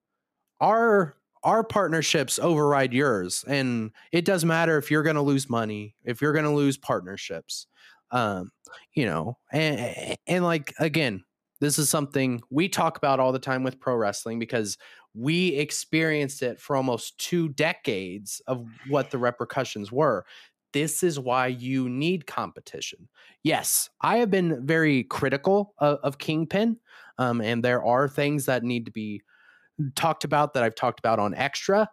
our 0.61 1.17
our 1.43 1.65
partnerships 1.65 2.39
override 2.39 2.95
yours 2.95 3.45
and 3.49 3.91
it 4.13 4.25
doesn't 4.25 4.49
matter 4.49 4.79
if 4.79 4.91
you're 4.91 5.03
going 5.03 5.17
to 5.17 5.23
lose 5.23 5.51
money 5.51 5.95
if 6.05 6.23
you're 6.23 6.33
going 6.33 6.45
to 6.45 6.51
lose 6.51 6.79
partnerships 6.79 7.67
um 8.13 8.51
you 8.95 9.05
know 9.05 9.37
and 9.53 10.17
and 10.27 10.43
like 10.43 10.73
again 10.79 11.23
this 11.61 11.79
is 11.79 11.91
something 11.91 12.41
we 12.51 12.69
talk 12.69 12.97
about 12.97 13.21
all 13.21 13.33
the 13.33 13.39
time 13.39 13.63
with 13.63 13.79
pro 13.79 13.95
wrestling 13.97 14.39
because 14.39 14.79
we 15.15 15.49
experienced 15.49 16.43
it 16.43 16.61
for 16.61 16.77
almost 16.77 17.19
two 17.19 17.49
decades 17.51 18.41
of 18.47 18.67
what 18.89 19.11
the 19.11 19.19
repercussions 19.19 19.93
were. 19.93 20.25
This 20.73 21.03
is 21.05 21.21
why 21.21 21.47
you 21.47 21.89
need 21.89 22.27
competition. 22.27 23.09
Yes 23.43 23.91
i 24.01 24.17
have 24.19 24.31
been 24.31 24.65
very 24.67 25.05
critical 25.05 25.75
of, 25.79 25.99
of 26.03 26.19
kingpin 26.19 26.79
um, 27.19 27.41
and 27.41 27.65
there 27.65 27.85
are 27.85 28.09
things 28.09 28.47
that 28.47 28.63
need 28.63 28.87
to 28.87 28.93
be 28.93 29.23
talked 29.95 30.25
about 30.25 30.55
that 30.55 30.63
I've 30.63 30.75
talked 30.75 30.99
about 30.99 31.19
on 31.19 31.35
Extra. 31.35 31.89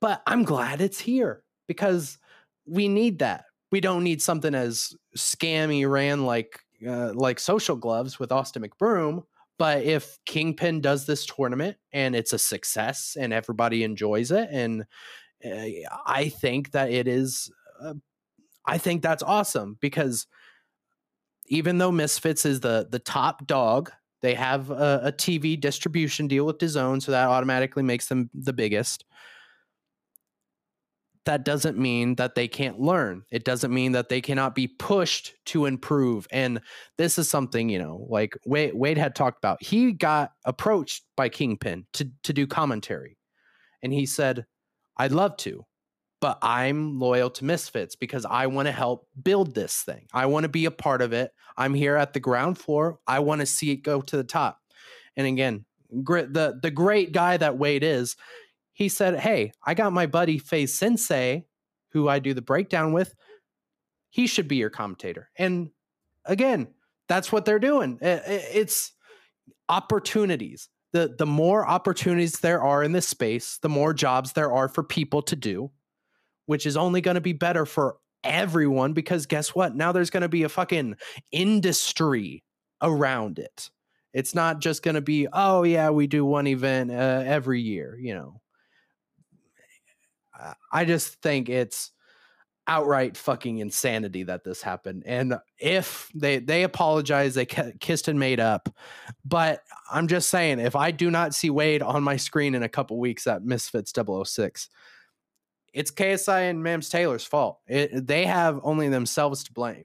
But 0.00 0.22
I'm 0.26 0.44
glad 0.44 0.80
it's 0.80 1.00
here 1.00 1.42
because 1.66 2.18
we 2.66 2.88
need 2.88 3.20
that. 3.20 3.44
We 3.72 3.80
don't 3.80 4.04
need 4.04 4.20
something 4.22 4.54
as 4.54 4.94
scammy 5.16 5.88
ran 5.88 6.24
like 6.26 6.60
uh, 6.86 7.12
like 7.14 7.40
social 7.40 7.76
gloves 7.76 8.18
with 8.18 8.30
Austin 8.30 8.62
McBroom, 8.62 9.22
But 9.58 9.84
if 9.84 10.18
Kingpin 10.26 10.80
does 10.80 11.06
this 11.06 11.26
tournament 11.26 11.76
and 11.92 12.16
it's 12.16 12.32
a 12.32 12.38
success 12.38 13.16
and 13.18 13.32
everybody 13.32 13.84
enjoys 13.84 14.30
it, 14.30 14.48
and 14.50 14.82
uh, 15.44 15.88
I 16.06 16.28
think 16.28 16.72
that 16.72 16.90
it 16.90 17.06
is, 17.06 17.52
uh, 17.80 17.94
I 18.66 18.78
think 18.78 19.02
that's 19.02 19.22
awesome 19.22 19.78
because 19.80 20.26
even 21.46 21.78
though 21.78 21.92
Misfits 21.92 22.46
is 22.46 22.60
the 22.60 22.86
the 22.90 22.98
top 22.98 23.46
dog, 23.46 23.92
they 24.22 24.34
have 24.34 24.70
a, 24.70 25.00
a 25.04 25.12
TV 25.12 25.60
distribution 25.60 26.28
deal 26.28 26.46
with 26.46 26.58
DAZN, 26.58 27.02
so 27.02 27.12
that 27.12 27.28
automatically 27.28 27.82
makes 27.82 28.08
them 28.08 28.30
the 28.34 28.52
biggest 28.52 29.04
that 31.24 31.44
doesn't 31.44 31.78
mean 31.78 32.16
that 32.16 32.34
they 32.34 32.46
can't 32.46 32.80
learn. 32.80 33.22
It 33.30 33.44
doesn't 33.44 33.72
mean 33.72 33.92
that 33.92 34.08
they 34.08 34.20
cannot 34.20 34.54
be 34.54 34.68
pushed 34.68 35.34
to 35.46 35.66
improve. 35.66 36.26
And 36.30 36.60
this 36.98 37.18
is 37.18 37.28
something, 37.28 37.68
you 37.68 37.78
know, 37.78 38.06
like 38.08 38.36
Wade, 38.46 38.74
Wade 38.74 38.98
had 38.98 39.14
talked 39.14 39.38
about. 39.38 39.62
He 39.62 39.92
got 39.92 40.32
approached 40.44 41.04
by 41.16 41.28
Kingpin 41.28 41.86
to, 41.94 42.10
to 42.24 42.32
do 42.32 42.46
commentary. 42.46 43.16
And 43.82 43.92
he 43.92 44.06
said, 44.06 44.44
I'd 44.96 45.12
love 45.12 45.36
to, 45.38 45.64
but 46.24 46.38
I'm 46.40 46.98
loyal 46.98 47.28
to 47.28 47.44
Misfits 47.44 47.96
because 47.96 48.24
I 48.24 48.46
want 48.46 48.64
to 48.64 48.72
help 48.72 49.06
build 49.22 49.54
this 49.54 49.82
thing. 49.82 50.06
I 50.10 50.24
want 50.24 50.44
to 50.44 50.48
be 50.48 50.64
a 50.64 50.70
part 50.70 51.02
of 51.02 51.12
it. 51.12 51.30
I'm 51.54 51.74
here 51.74 51.96
at 51.96 52.14
the 52.14 52.18
ground 52.18 52.56
floor. 52.56 52.98
I 53.06 53.18
want 53.18 53.42
to 53.42 53.46
see 53.46 53.72
it 53.72 53.82
go 53.82 54.00
to 54.00 54.16
the 54.16 54.24
top. 54.24 54.58
And 55.18 55.26
again, 55.26 55.66
the 55.90 56.58
the 56.62 56.70
great 56.70 57.12
guy 57.12 57.36
that 57.36 57.58
Wade 57.58 57.82
is, 57.82 58.16
he 58.72 58.88
said, 58.88 59.20
Hey, 59.20 59.52
I 59.66 59.74
got 59.74 59.92
my 59.92 60.06
buddy 60.06 60.38
FaZe 60.38 60.72
Sensei, 60.72 61.44
who 61.90 62.08
I 62.08 62.20
do 62.20 62.32
the 62.32 62.40
breakdown 62.40 62.94
with. 62.94 63.14
He 64.08 64.26
should 64.26 64.48
be 64.48 64.56
your 64.56 64.70
commentator. 64.70 65.28
And 65.36 65.72
again, 66.24 66.68
that's 67.06 67.30
what 67.30 67.44
they're 67.44 67.58
doing. 67.58 67.98
It's 68.00 68.92
opportunities. 69.68 70.70
The, 70.94 71.14
the 71.18 71.26
more 71.26 71.68
opportunities 71.68 72.40
there 72.40 72.62
are 72.62 72.82
in 72.82 72.92
this 72.92 73.08
space, 73.08 73.58
the 73.60 73.68
more 73.68 73.92
jobs 73.92 74.32
there 74.32 74.54
are 74.54 74.70
for 74.70 74.82
people 74.82 75.20
to 75.20 75.36
do, 75.36 75.70
which 76.46 76.66
is 76.66 76.76
only 76.76 77.00
going 77.00 77.16
to 77.16 77.20
be 77.20 77.32
better 77.32 77.66
for 77.66 77.96
everyone 78.22 78.92
because 78.92 79.26
guess 79.26 79.54
what? 79.54 79.74
Now 79.76 79.92
there's 79.92 80.10
going 80.10 80.22
to 80.22 80.28
be 80.28 80.42
a 80.42 80.48
fucking 80.48 80.96
industry 81.30 82.42
around 82.82 83.38
it. 83.38 83.70
It's 84.12 84.34
not 84.34 84.60
just 84.60 84.82
going 84.82 84.94
to 84.94 85.00
be, 85.00 85.26
oh, 85.32 85.64
yeah, 85.64 85.90
we 85.90 86.06
do 86.06 86.24
one 86.24 86.46
event 86.46 86.90
uh, 86.90 87.22
every 87.26 87.60
year, 87.60 87.98
you 88.00 88.14
know. 88.14 88.40
I 90.72 90.84
just 90.84 91.22
think 91.22 91.48
it's 91.48 91.92
outright 92.66 93.16
fucking 93.16 93.58
insanity 93.58 94.22
that 94.24 94.44
this 94.44 94.62
happened. 94.62 95.02
And 95.06 95.34
if 95.58 96.10
they 96.14 96.38
they 96.38 96.62
apologize, 96.62 97.34
they 97.34 97.46
kissed 97.46 98.08
and 98.08 98.18
made 98.18 98.40
up. 98.40 98.68
But 99.24 99.62
I'm 99.90 100.08
just 100.08 100.30
saying, 100.30 100.60
if 100.60 100.76
I 100.76 100.90
do 100.90 101.10
not 101.10 101.34
see 101.34 101.50
Wade 101.50 101.82
on 101.82 102.02
my 102.02 102.16
screen 102.16 102.54
in 102.54 102.62
a 102.62 102.68
couple 102.68 102.98
weeks 102.98 103.26
at 103.26 103.44
Misfits 103.44 103.92
006, 103.92 104.68
it's 105.74 105.90
KSI 105.90 106.48
and 106.50 106.64
Mams 106.64 106.90
Taylor's 106.90 107.24
fault. 107.24 107.58
It, 107.66 108.06
they 108.06 108.26
have 108.26 108.60
only 108.62 108.88
themselves 108.88 109.44
to 109.44 109.52
blame. 109.52 109.84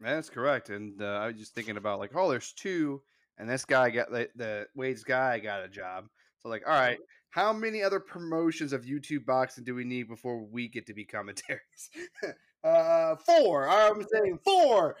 That's 0.00 0.28
correct. 0.28 0.68
And 0.68 1.00
uh, 1.00 1.06
I 1.06 1.28
was 1.28 1.36
just 1.36 1.54
thinking 1.54 1.76
about 1.76 1.98
like, 1.98 2.10
oh, 2.14 2.30
there's 2.30 2.52
two, 2.52 3.02
and 3.38 3.48
this 3.48 3.64
guy 3.64 3.90
got 3.90 4.10
the, 4.10 4.28
the 4.36 4.66
Wade's 4.74 5.04
guy 5.04 5.38
got 5.38 5.64
a 5.64 5.68
job. 5.68 6.08
So 6.40 6.48
like, 6.48 6.64
all 6.66 6.74
right, 6.74 6.98
how 7.30 7.52
many 7.52 7.82
other 7.82 8.00
promotions 8.00 8.72
of 8.72 8.84
YouTube 8.84 9.24
boxing 9.24 9.64
do 9.64 9.74
we 9.74 9.84
need 9.84 10.08
before 10.08 10.44
we 10.44 10.68
get 10.68 10.86
to 10.88 10.94
be 10.94 11.04
commentaries? 11.04 11.90
uh, 12.64 13.16
four. 13.16 13.68
I'm 13.68 14.04
saying 14.12 14.38
four. 14.44 14.96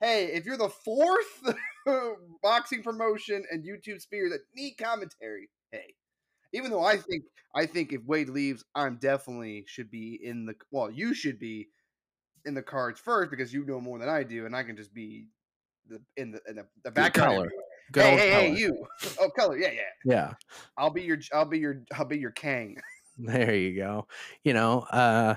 Hey, 0.00 0.26
if 0.26 0.44
you're 0.44 0.56
the 0.56 0.68
fourth 0.68 1.54
boxing 2.42 2.82
promotion 2.82 3.44
and 3.50 3.64
YouTube 3.64 4.00
spear 4.00 4.28
that 4.30 4.40
need 4.54 4.72
commentary, 4.76 5.48
hey, 5.72 5.94
even 6.52 6.70
though 6.70 6.84
I 6.84 6.96
think 6.96 7.24
I 7.54 7.66
think 7.66 7.92
if 7.92 8.02
Wade 8.04 8.28
leaves, 8.28 8.64
I'm 8.74 8.96
definitely 8.96 9.64
should 9.66 9.90
be 9.90 10.18
in 10.22 10.46
the 10.46 10.54
well, 10.70 10.90
you 10.90 11.14
should 11.14 11.38
be 11.38 11.68
in 12.44 12.54
the 12.54 12.62
cards 12.62 13.00
first 13.00 13.30
because 13.30 13.52
you 13.52 13.64
know 13.64 13.80
more 13.80 13.98
than 13.98 14.08
I 14.08 14.22
do, 14.22 14.46
and 14.46 14.54
I 14.54 14.62
can 14.62 14.76
just 14.76 14.94
be 14.94 15.28
the 15.88 16.00
in 16.16 16.32
the 16.32 16.40
in 16.48 16.56
the, 16.56 16.66
the 16.84 16.90
background. 16.90 17.50
Good 17.92 18.04
hey, 18.04 18.16
hey, 18.16 18.30
hey, 18.30 18.56
you. 18.56 18.86
Oh, 19.20 19.30
color. 19.30 19.58
Yeah, 19.58 19.72
yeah. 19.72 19.80
Yeah. 20.04 20.32
I'll 20.76 20.90
be 20.90 21.02
your. 21.02 21.18
I'll 21.34 21.44
be 21.44 21.58
your. 21.58 21.82
I'll 21.92 22.04
be 22.04 22.18
your 22.18 22.30
Kang. 22.30 22.76
There 23.18 23.54
you 23.54 23.76
go. 23.76 24.06
You 24.44 24.54
know, 24.54 24.80
uh, 24.80 25.34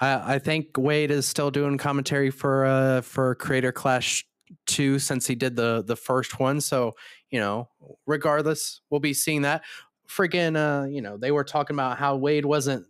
I 0.00 0.34
I 0.34 0.38
think 0.38 0.76
Wade 0.76 1.10
is 1.10 1.26
still 1.26 1.50
doing 1.50 1.78
commentary 1.78 2.30
for 2.30 2.66
uh 2.66 3.00
for 3.00 3.34
Creator 3.36 3.72
Clash 3.72 4.26
two 4.66 4.98
since 4.98 5.26
he 5.26 5.34
did 5.34 5.56
the 5.56 5.84
the 5.86 5.96
first 5.96 6.38
one. 6.38 6.60
So 6.60 6.94
you 7.30 7.40
know, 7.40 7.68
regardless, 8.06 8.80
we'll 8.90 9.00
be 9.00 9.14
seeing 9.14 9.42
that. 9.42 9.62
Friggin', 10.08 10.56
uh, 10.56 10.86
you 10.88 11.02
know, 11.02 11.16
they 11.16 11.30
were 11.30 11.44
talking 11.44 11.76
about 11.76 11.98
how 11.98 12.16
Wade 12.16 12.44
wasn't 12.44 12.86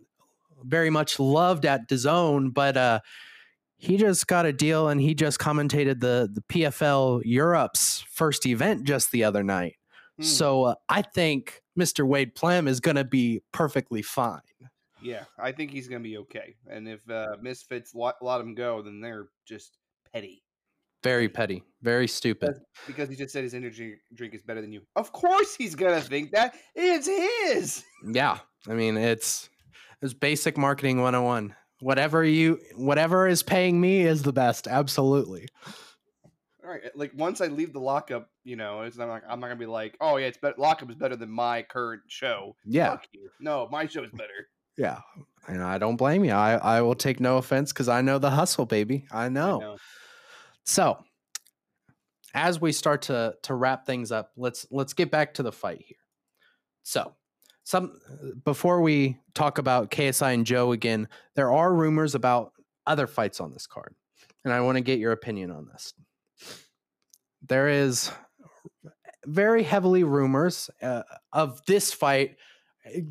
very 0.63 0.89
much 0.89 1.19
loved 1.19 1.65
at 1.65 1.87
DAZN, 1.89 2.53
but 2.53 2.77
uh 2.77 2.99
he 3.79 3.95
just 3.95 4.27
got 4.27 4.45
a 4.45 4.51
deal 4.51 4.89
and 4.89 4.99
he 4.99 5.15
just 5.15 5.39
commentated 5.39 6.01
the 6.01 6.29
the 6.31 6.41
PFL 6.41 7.21
Europe's 7.23 8.03
first 8.11 8.45
event 8.45 8.83
just 8.83 9.11
the 9.11 9.23
other 9.23 9.41
night. 9.41 9.75
Hmm. 10.17 10.23
So 10.23 10.63
uh, 10.65 10.75
I 10.89 11.01
think 11.01 11.63
Mr. 11.79 12.05
Wade 12.05 12.35
Plem 12.35 12.67
is 12.67 12.81
going 12.81 12.97
to 12.97 13.05
be 13.05 13.41
perfectly 13.53 14.01
fine. 14.01 14.41
Yeah, 15.01 15.23
I 15.41 15.53
think 15.53 15.71
he's 15.71 15.87
going 15.87 16.03
to 16.03 16.09
be 16.09 16.17
okay. 16.17 16.55
And 16.69 16.89
if 16.89 17.09
uh, 17.09 17.37
Misfits 17.41 17.95
let, 17.95 18.15
let 18.21 18.41
him 18.41 18.53
go, 18.53 18.81
then 18.81 18.99
they're 18.99 19.29
just 19.45 19.77
petty. 20.13 20.43
Very 21.03 21.29
petty, 21.29 21.63
very 21.81 22.07
stupid. 22.07 22.49
Because, 22.49 22.63
because 22.87 23.09
he 23.09 23.15
just 23.15 23.31
said 23.31 23.43
his 23.43 23.53
energy 23.53 23.95
drink 24.13 24.33
is 24.33 24.41
better 24.41 24.61
than 24.61 24.73
you. 24.73 24.81
Of 24.95 25.11
course, 25.11 25.55
he's 25.55 25.75
gonna 25.75 26.01
think 26.01 26.31
that 26.31 26.55
it's 26.75 27.07
his. 27.07 27.83
Yeah, 28.05 28.39
I 28.67 28.73
mean 28.73 28.97
it's 28.97 29.49
it's 30.01 30.13
basic 30.13 30.57
marketing 30.57 30.97
101 30.97 31.55
whatever 31.81 32.23
you 32.23 32.59
whatever 32.75 33.27
is 33.27 33.43
paying 33.43 33.79
me 33.79 34.01
is 34.01 34.23
the 34.23 34.33
best 34.33 34.67
absolutely 34.67 35.47
all 36.63 36.69
right 36.69 36.81
eh, 36.83 36.89
like 36.95 37.11
once 37.15 37.41
i 37.41 37.47
leave 37.47 37.73
the 37.73 37.79
lockup 37.79 38.29
you 38.43 38.55
know 38.55 38.81
it's 38.81 38.97
not 38.97 39.07
like 39.07 39.23
i'm 39.29 39.39
not 39.39 39.47
gonna 39.47 39.59
be 39.59 39.65
like 39.65 39.95
oh 40.01 40.17
yeah 40.17 40.27
it's 40.27 40.37
better 40.37 40.55
lockup 40.57 40.89
is 40.89 40.95
better 40.95 41.15
than 41.15 41.29
my 41.29 41.61
current 41.61 42.01
show 42.07 42.55
yeah 42.65 42.97
no 43.39 43.67
my 43.71 43.87
show 43.87 44.03
is 44.03 44.11
better 44.11 44.47
yeah 44.77 44.99
and 45.47 45.63
i 45.63 45.77
don't 45.77 45.95
blame 45.95 46.25
you 46.25 46.31
i 46.31 46.53
i 46.55 46.81
will 46.81 46.95
take 46.95 47.19
no 47.19 47.37
offense 47.37 47.71
because 47.71 47.87
i 47.87 48.01
know 48.01 48.17
the 48.17 48.29
hustle 48.29 48.65
baby 48.65 49.05
i 49.11 49.29
know. 49.29 49.57
I 49.57 49.63
know 49.63 49.77
so 50.65 50.97
as 52.33 52.61
we 52.61 52.71
start 52.71 53.03
to 53.03 53.35
to 53.43 53.53
wrap 53.53 53.85
things 53.85 54.11
up 54.11 54.31
let's 54.37 54.65
let's 54.71 54.93
get 54.93 55.09
back 55.11 55.33
to 55.33 55.43
the 55.43 55.51
fight 55.51 55.83
here 55.85 55.97
so 56.83 57.13
some 57.69 57.99
before 58.45 58.81
we 58.81 59.19
talk 59.35 59.59
about 59.59 59.91
KSI 59.91 60.33
and 60.33 60.43
Joe 60.43 60.71
again, 60.71 61.07
there 61.35 61.53
are 61.53 61.71
rumors 61.71 62.15
about 62.15 62.51
other 62.87 63.05
fights 63.05 63.39
on 63.39 63.53
this 63.53 63.67
card, 63.67 63.93
and 64.43 64.51
I 64.51 64.61
want 64.61 64.77
to 64.77 64.81
get 64.81 64.97
your 64.97 65.11
opinion 65.11 65.51
on 65.51 65.67
this. 65.71 65.93
There 67.47 67.67
is 67.67 68.11
very 69.23 69.61
heavily 69.61 70.03
rumors 70.03 70.71
uh, 70.81 71.03
of 71.31 71.63
this 71.67 71.93
fight. 71.93 72.37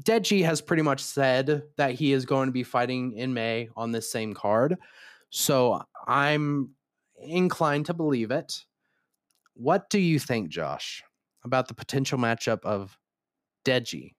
Deji 0.02 0.44
has 0.44 0.60
pretty 0.60 0.82
much 0.82 1.04
said 1.04 1.62
that 1.76 1.92
he 1.92 2.12
is 2.12 2.26
going 2.26 2.48
to 2.48 2.52
be 2.52 2.64
fighting 2.64 3.12
in 3.12 3.34
May 3.34 3.68
on 3.76 3.92
this 3.92 4.10
same 4.10 4.34
card. 4.34 4.76
So 5.30 5.84
I'm 6.04 6.70
inclined 7.20 7.86
to 7.86 7.94
believe 7.94 8.30
it. 8.30 8.64
What 9.54 9.90
do 9.90 9.98
you 9.98 10.18
think, 10.18 10.50
Josh, 10.50 11.02
about 11.44 11.68
the 11.68 11.74
potential 11.74 12.18
matchup 12.18 12.64
of 12.64 12.98
Deji 13.64 14.14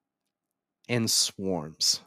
and 0.87 1.05
Swarmz. 1.05 2.01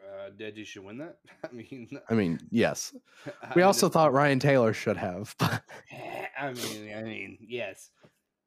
Uh, 0.00 0.30
Deji 0.38 0.64
should 0.64 0.84
win 0.84 0.98
that. 0.98 1.18
I 1.44 1.52
mean, 1.52 1.88
I 2.08 2.14
mean, 2.14 2.38
yes. 2.50 2.94
I 3.42 3.48
we 3.54 3.60
mean, 3.60 3.66
also 3.66 3.88
thought 3.88 4.12
Ryan 4.12 4.38
Taylor 4.38 4.72
should 4.72 4.96
have. 4.96 5.34
I 5.40 6.52
mean, 6.52 6.94
I 6.96 7.02
mean, 7.02 7.38
yes. 7.40 7.90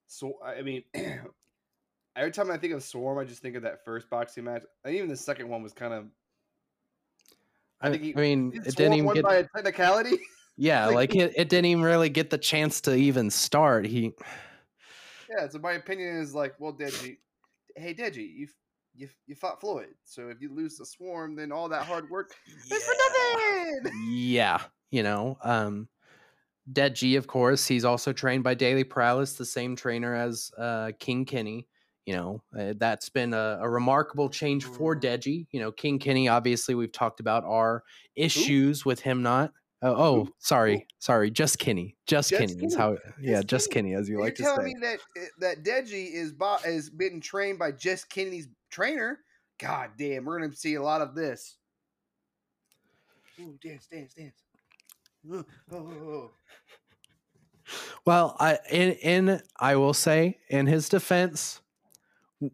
So 0.06 0.38
I 0.44 0.62
mean, 0.62 0.84
every 2.16 2.30
time 2.32 2.50
I 2.50 2.56
think 2.56 2.72
of 2.72 2.82
Swarm, 2.82 3.18
I 3.18 3.24
just 3.24 3.42
think 3.42 3.56
of 3.56 3.62
that 3.62 3.84
first 3.84 4.08
boxing 4.08 4.44
match. 4.44 4.64
And 4.84 4.94
even 4.94 5.08
the 5.08 5.16
second 5.16 5.48
one 5.48 5.62
was 5.62 5.72
kind 5.72 5.92
of. 5.92 6.06
I, 7.80 7.90
think 7.90 8.02
he, 8.02 8.16
I 8.16 8.20
mean, 8.20 8.52
it 8.64 8.74
didn't 8.76 8.94
even 8.94 9.12
get 9.12 9.24
by 9.24 9.36
a 9.36 9.46
technicality. 9.54 10.18
Yeah, 10.58 10.86
like, 10.86 10.94
like 10.94 11.16
it, 11.16 11.32
it 11.36 11.48
didn't 11.50 11.66
even 11.66 11.84
really 11.84 12.08
get 12.08 12.30
the 12.30 12.38
chance 12.38 12.80
to 12.80 12.94
even 12.94 13.30
start. 13.30 13.84
He 13.84 14.14
yeah, 15.28 15.48
so 15.48 15.58
my 15.58 15.72
opinion 15.72 16.16
is 16.16 16.34
like, 16.34 16.54
well, 16.58 16.72
Deji, 16.72 17.18
hey 17.76 17.94
Deji, 17.94 18.26
you 18.34 18.48
you 18.94 19.08
you 19.26 19.34
fought 19.34 19.60
Floyd, 19.60 19.94
so 20.04 20.28
if 20.28 20.40
you 20.40 20.54
lose 20.54 20.76
the 20.76 20.86
swarm, 20.86 21.36
then 21.36 21.52
all 21.52 21.68
that 21.68 21.82
hard 21.82 22.08
work 22.08 22.34
yeah. 22.46 22.76
is 22.76 22.84
for 22.84 22.94
nothing. 22.94 23.92
Yeah, 24.08 24.60
you 24.90 25.02
know, 25.02 25.36
um, 25.42 25.88
Deji, 26.72 27.18
of 27.18 27.26
course, 27.26 27.66
he's 27.66 27.84
also 27.84 28.12
trained 28.12 28.42
by 28.42 28.54
Daily 28.54 28.84
Paralysis, 28.84 29.36
the 29.36 29.44
same 29.44 29.76
trainer 29.76 30.14
as 30.14 30.50
uh, 30.56 30.92
King 30.98 31.24
Kenny. 31.24 31.66
You 32.06 32.14
know, 32.14 32.42
uh, 32.56 32.74
that's 32.78 33.08
been 33.08 33.34
a, 33.34 33.58
a, 33.60 33.68
remarkable 33.68 34.28
change 34.28 34.64
for 34.64 34.94
mm. 34.94 35.00
Deji. 35.00 35.46
You 35.50 35.60
know, 35.60 35.72
King 35.72 35.98
Kenny, 35.98 36.28
obviously, 36.28 36.76
we've 36.76 36.92
talked 36.92 37.18
about 37.18 37.42
our 37.44 37.82
issues 38.14 38.82
Ooh. 38.82 38.88
with 38.88 39.00
him 39.00 39.22
not 39.22 39.52
Oh, 39.82 39.94
oh, 39.94 40.28
sorry, 40.38 40.86
sorry, 40.98 41.30
just 41.30 41.58
Kenny, 41.58 41.96
just, 42.06 42.30
Just 42.30 42.40
Kenny 42.40 42.64
is 42.64 42.74
Kenny. 42.74 42.82
how. 42.82 42.96
Yeah, 43.20 43.36
Just 43.36 43.48
just 43.48 43.70
Kenny. 43.70 43.90
Kenny, 43.90 44.00
as 44.00 44.08
you 44.08 44.14
You're 44.14 44.24
like 44.24 44.34
to 44.36 44.42
telling 44.42 44.66
say. 44.66 44.72
me 44.72 44.74
that 44.80 44.98
eh, 45.16 45.26
that 45.40 45.62
Deji 45.64 46.12
is 46.12 46.32
bo- 46.32 46.58
is 46.64 46.88
been 46.88 47.20
trained 47.20 47.58
by 47.58 47.72
Jess 47.72 48.02
Kenny's 48.04 48.48
trainer? 48.70 49.20
God 49.60 49.90
damn, 49.98 50.24
we're 50.24 50.40
gonna 50.40 50.54
see 50.54 50.74
a 50.74 50.82
lot 50.82 51.02
of 51.02 51.14
this. 51.14 51.58
Ooh, 53.38 53.58
dance, 53.62 53.86
dance, 53.86 54.14
dance. 54.14 54.42
Ooh, 55.30 55.44
oh, 55.70 55.76
oh, 55.76 56.08
oh. 56.08 56.30
Well, 58.06 58.34
I 58.40 58.58
in 58.70 58.92
in 58.92 59.42
I 59.60 59.76
will 59.76 59.94
say 59.94 60.38
in 60.48 60.66
his 60.66 60.88
defense, 60.88 61.60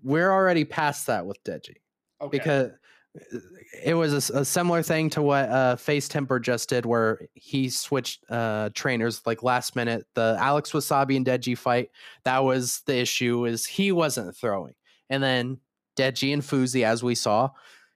we're 0.02 0.30
already 0.30 0.64
past 0.64 1.06
that 1.06 1.26
with 1.26 1.42
Deji 1.44 1.76
Okay. 2.20 2.38
because 2.38 2.70
uh, 2.70 3.38
it 3.84 3.94
was 3.94 4.30
a 4.30 4.44
similar 4.44 4.82
thing 4.82 5.10
to 5.10 5.20
what 5.22 5.48
uh, 5.48 5.76
FaZe 5.76 6.08
Temperrr 6.08 6.40
just 6.40 6.68
did, 6.70 6.86
where 6.86 7.28
he 7.34 7.68
switched 7.68 8.24
uh, 8.30 8.70
trainers 8.74 9.20
like 9.26 9.42
last 9.42 9.76
minute. 9.76 10.06
The 10.14 10.36
Alex 10.40 10.72
Wassabi 10.72 11.16
and 11.16 11.26
Deji 11.26 11.56
fight 11.58 11.90
that 12.24 12.42
was 12.42 12.80
the 12.86 12.96
issue 12.96 13.44
is 13.44 13.66
he 13.66 13.92
wasn't 13.92 14.34
throwing, 14.36 14.74
and 15.10 15.22
then 15.22 15.58
Deji 15.96 16.32
and 16.32 16.42
Fousey, 16.42 16.84
as 16.84 17.02
we 17.02 17.14
saw, 17.14 17.50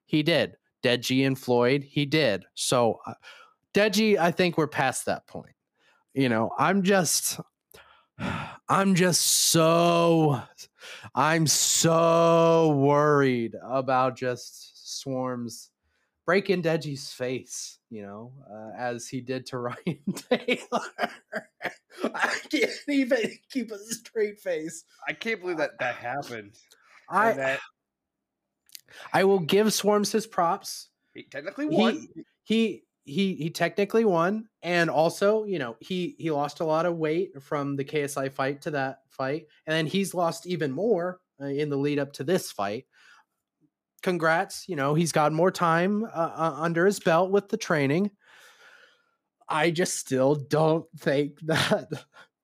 he 0.05 0.23
did. 0.23 0.57
Deji 0.83 1.27
and 1.27 1.39
Floyd, 1.39 1.83
he 1.83 2.05
did. 2.05 2.45
So 2.55 3.01
uh, 3.07 3.15
Deji, 3.73 4.19
I 4.19 4.31
think 4.31 4.59
we're 4.59 4.67
past 4.67 5.07
that 5.07 5.27
point. 5.27 5.55
You 6.15 6.29
know, 6.29 6.51
I'm 6.59 6.83
just, 6.83 7.41
I'm 8.69 8.95
just 8.95 9.23
so, 9.23 10.43
I'm 11.15 11.47
so 11.47 12.75
worried 12.77 13.55
about 13.63 14.17
just 14.17 15.05
Swarmz 15.05 15.71
breaking 16.25 16.63
Deji's 16.63 17.13
face, 17.13 17.79
you 17.91 18.03
know, 18.03 18.33
uh, 18.51 18.77
as 18.77 19.09
he 19.09 19.21
did 19.21 19.47
to 19.47 19.59
Ryan 19.59 20.01
Taylor. 20.31 20.81
I 22.15 22.39
can't 22.51 22.71
even 22.89 23.39
keep 23.51 23.71
a 23.71 23.79
straight 23.79 24.41
face. 24.41 24.85
I 25.09 25.13
can't 25.13 25.41
believe 25.41 25.59
that 25.59 25.79
that 25.79 25.95
happened. 25.95 26.53
I 27.09 27.33
that 27.33 27.61
I 29.13 29.25
will 29.25 29.39
give 29.39 29.69
Swarmz 29.69 30.13
his 30.13 30.27
props. 30.27 30.89
he 31.15 31.23
technically 31.23 31.67
won. 31.67 32.09
He 32.15 32.25
he 32.43 32.83
he 33.07 33.35
he 33.37 33.51
technically 33.51 34.05
won, 34.05 34.49
and 34.62 34.90
also 34.90 35.45
you 35.45 35.59
know 35.59 35.77
he 35.81 36.16
he 36.19 36.31
lost 36.31 36.61
a 36.61 36.64
lot 36.64 36.85
of 36.85 36.97
weight 36.97 37.40
from 37.40 37.77
the 37.77 37.85
KSI 37.85 38.33
fight 38.33 38.62
to 38.62 38.73
that 38.73 39.03
fight, 39.09 39.47
and 39.66 39.75
then 39.75 39.87
he's 39.87 40.12
lost 40.12 40.47
even 40.47 40.73
more 40.73 41.21
uh, 41.40 41.47
in 41.47 41.71
the 41.71 41.77
lead 41.77 41.99
up 41.99 42.12
to 42.14 42.25
this 42.25 42.51
fight. 42.51 42.85
Congrats, 44.03 44.69
you 44.69 44.77
know 44.77 44.95
he's 44.95 45.12
got 45.12 45.33
more 45.33 45.53
time 45.53 46.05
uh, 46.05 46.09
uh, 46.37 46.57
under 46.59 46.85
his 46.85 46.99
belt 46.99 47.31
with 47.31 47.49
the 47.49 47.57
training. 47.57 48.11
I 49.49 49.71
just 49.71 49.97
still 49.97 50.35
don't 50.35 50.87
think 50.99 51.38
that. 51.42 51.88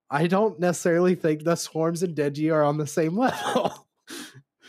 I 0.09 0.29
don't 0.29 0.61
necessarily 0.61 1.16
think 1.16 1.42
the 1.42 1.55
Swarmz 1.55 2.03
and 2.03 2.16
Deji 2.16 2.55
are 2.55 2.62
on 2.62 2.79
the 2.79 2.87
same 2.87 3.16
level. 3.18 3.88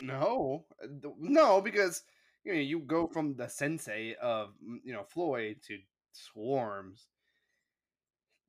No, 0.01 0.65
uh, 0.83 0.87
no, 1.19 1.61
because 1.61 2.01
you 2.43 2.53
know 2.53 2.59
you 2.59 2.79
go 2.79 3.07
from 3.07 3.35
the 3.35 3.47
sensei 3.47 4.15
of 4.21 4.49
mm, 4.63 4.77
you 4.83 4.93
know 4.93 5.03
Floyd 5.03 5.57
to 5.67 5.77
Swarmz. 6.13 7.07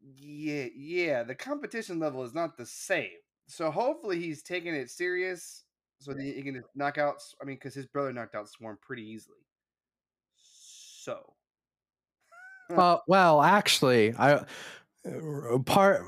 Yeah, 0.00 0.66
yeah, 0.76 1.22
the 1.22 1.34
competition 1.34 1.98
level 1.98 2.22
is 2.24 2.34
not 2.34 2.56
the 2.56 2.66
same. 2.66 3.10
So 3.46 3.70
hopefully 3.70 4.20
he's 4.20 4.42
taking 4.42 4.74
it 4.74 4.90
serious, 4.90 5.64
so 5.98 6.12
that 6.12 6.22
he 6.22 6.42
can 6.42 6.62
knock 6.74 6.98
out. 6.98 7.22
I 7.40 7.44
mean, 7.44 7.56
because 7.56 7.74
his 7.74 7.86
brother 7.86 8.12
knocked 8.12 8.34
out 8.34 8.48
Swarm 8.48 8.78
pretty 8.82 9.02
easily. 9.04 9.38
So 10.36 11.34
Uh, 12.70 12.98
well, 13.06 13.42
actually, 13.42 14.14
I 14.16 14.44
uh, 15.06 15.58
part 15.66 16.02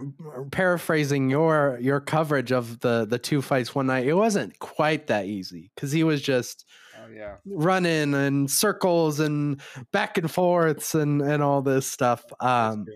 paraphrasing 0.51 1.29
your 1.31 1.79
your 1.81 2.01
coverage 2.01 2.51
of 2.53 2.81
the 2.81 3.07
the 3.07 3.18
two 3.18 3.42
fights 3.42 3.75
one 3.75 3.87
night. 3.87 4.07
It 4.07 4.14
wasn't 4.14 4.59
quite 4.59 5.07
that 5.09 5.27
easy 5.27 5.70
because 5.75 5.92
he 5.92 6.03
was 6.03 6.22
just 6.22 6.64
oh 7.07 7.11
yeah, 7.11 7.37
running 7.47 8.14
and 8.14 8.51
circles 8.51 9.21
and 9.21 9.61
back 9.92 10.19
and 10.19 10.31
forths 10.31 10.95
and 10.95 11.23
and 11.23 11.42
all 11.42 11.62
this 11.62 11.87
stuff. 11.87 12.25
Um, 12.40 12.87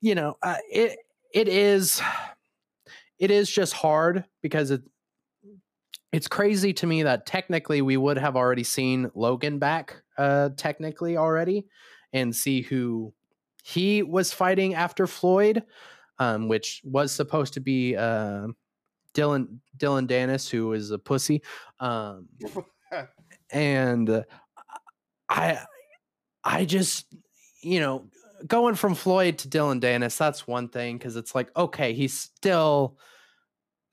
you 0.00 0.14
know, 0.14 0.36
uh, 0.42 0.56
it 0.70 0.98
it 1.32 1.48
is 1.48 2.00
it 3.18 3.30
is 3.30 3.50
just 3.50 3.72
hard 3.72 4.24
because 4.42 4.70
it 4.70 4.82
it's 6.12 6.28
crazy 6.28 6.72
to 6.74 6.86
me 6.86 7.04
that 7.04 7.24
technically 7.24 7.82
we 7.82 7.96
would 7.96 8.18
have 8.18 8.36
already 8.36 8.64
seen 8.64 9.10
Logan 9.14 9.58
back 9.58 10.02
uh 10.18 10.50
technically 10.56 11.16
already 11.16 11.66
and 12.12 12.36
see 12.36 12.60
who 12.60 13.14
he 13.64 14.02
was 14.02 14.32
fighting 14.32 14.74
after 14.74 15.06
Floyd 15.06 15.62
um 16.18 16.48
which 16.48 16.82
was 16.84 17.12
supposed 17.12 17.54
to 17.54 17.60
be 17.60 17.96
uh 17.96 18.48
Dylan 19.14 19.58
Dillon 19.76 20.06
Danis 20.06 20.50
who 20.50 20.72
is 20.72 20.90
a 20.90 20.98
pussy 20.98 21.42
um 21.80 22.28
and 23.52 24.08
uh, 24.08 24.22
I 25.28 25.60
I 26.42 26.64
just 26.64 27.06
you 27.60 27.80
know 27.80 28.06
going 28.46 28.74
from 28.74 28.94
Floyd 28.94 29.38
to 29.38 29.48
Dillon 29.48 29.80
Danis 29.80 30.16
that's 30.16 30.46
one 30.46 30.68
thing 30.68 30.98
because 30.98 31.16
it's 31.16 31.34
like 31.34 31.50
okay 31.56 31.92
he's 31.92 32.18
still 32.18 32.96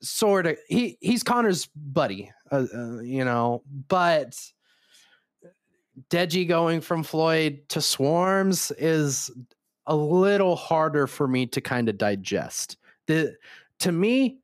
sort 0.02 0.46
of 0.46 0.56
he 0.68 0.98
he's 1.00 1.22
Conor's 1.22 1.68
buddy 1.76 2.32
uh, 2.50 2.66
uh, 2.74 3.00
you 3.00 3.24
know 3.24 3.62
but 3.88 4.36
Deji 6.08 6.48
going 6.48 6.80
from 6.80 7.02
Floyd 7.02 7.60
to 7.68 7.80
Swarmz 7.80 8.72
is 8.78 9.30
a 9.86 9.94
little 9.94 10.56
harder 10.56 11.06
for 11.06 11.26
me 11.26 11.46
to 11.46 11.60
kind 11.60 11.88
of 11.88 11.98
digest. 11.98 12.76
The 13.06 13.36
to 13.80 13.92
me 13.92 14.38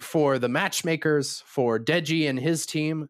for 0.00 0.38
the 0.38 0.48
matchmakers 0.48 1.42
for 1.46 1.78
Deji 1.78 2.28
and 2.28 2.38
his 2.38 2.64
team 2.64 3.08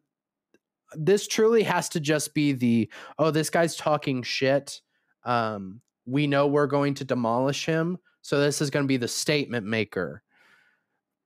this 0.95 1.27
truly 1.27 1.63
has 1.63 1.89
to 1.89 1.99
just 1.99 2.33
be 2.33 2.51
the 2.53 2.89
oh 3.19 3.31
this 3.31 3.49
guy's 3.49 3.75
talking 3.75 4.23
shit 4.23 4.81
um 5.25 5.81
we 6.05 6.27
know 6.27 6.47
we're 6.47 6.67
going 6.67 6.93
to 6.93 7.05
demolish 7.05 7.65
him 7.65 7.97
so 8.21 8.39
this 8.39 8.61
is 8.61 8.69
going 8.69 8.83
to 8.83 8.87
be 8.87 8.97
the 8.97 9.07
statement 9.07 9.65
maker 9.65 10.23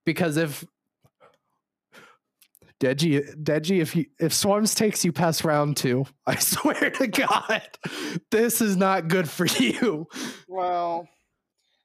because 0.04 0.36
if 0.36 0.64
Deji, 2.80 3.34
Deji, 3.42 3.80
if 3.80 3.96
you 3.96 4.06
if 4.20 4.32
Swarmz 4.32 4.76
takes 4.76 5.04
you 5.04 5.12
past 5.12 5.44
round 5.44 5.76
two, 5.76 6.06
I 6.26 6.36
swear 6.36 6.90
to 6.90 7.08
God, 7.08 7.62
this 8.30 8.60
is 8.60 8.76
not 8.76 9.08
good 9.08 9.28
for 9.28 9.46
you. 9.46 10.06
Well, 10.46 11.08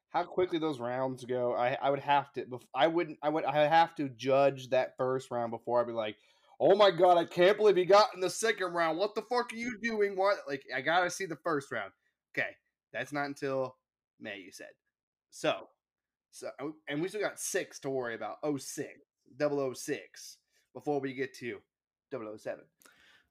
how 0.10 0.24
quickly 0.24 0.60
those 0.60 0.80
rounds 0.80 1.26
go, 1.26 1.56
I 1.56 1.78
I 1.82 1.89
would 1.89 2.00
have 2.00 2.32
to. 2.34 2.46
I 2.76 2.88
wouldn't. 2.88 3.17
I 3.24 3.30
would. 3.30 3.43
I 3.43 3.67
have 3.67 3.96
to 3.96 4.10
judge 4.10 4.69
that 4.69 4.96
first 4.96 5.32
round 5.32 5.50
before 5.50 5.82
I'd 5.82 5.88
be 5.88 5.93
like, 5.93 6.17
"Oh 6.60 6.76
my 6.76 6.92
god, 6.92 7.18
I 7.18 7.26
can't 7.26 7.58
believe 7.58 7.76
he 7.76 7.86
got 7.86 8.13
in 8.13 8.20
the 8.20 8.30
second 8.30 8.74
round. 8.74 8.98
What 8.98 9.16
the 9.16 9.24
fuck 9.24 9.52
are 9.54 9.56
you 9.56 9.78
doing? 9.82 10.16
What? 10.16 10.38
Like, 10.48 10.63
I 10.76 10.82
gotta 10.82 11.10
see 11.10 11.26
the 11.26 11.38
first 11.38 11.72
round. 11.72 11.92
Okay, 12.38 12.50
that's 12.92 13.13
not 13.13 13.26
until 13.26 13.76
May. 14.20 14.39
You 14.39 14.52
said 14.52 14.68
so. 15.30 15.70
So, 16.32 16.50
and 16.88 17.00
we 17.00 17.10
still 17.10 17.22
got 17.22 17.39
six 17.39 17.80
to 17.82 17.92
worry 17.92 18.16
about. 18.16 18.38
Oh 18.42 18.58
six, 18.58 18.89
double 19.38 19.60
oh 19.60 19.74
six, 19.74 20.38
before 20.74 21.00
we 21.00 21.13
get 21.13 21.34
to 21.36 21.60
007. 22.12 22.63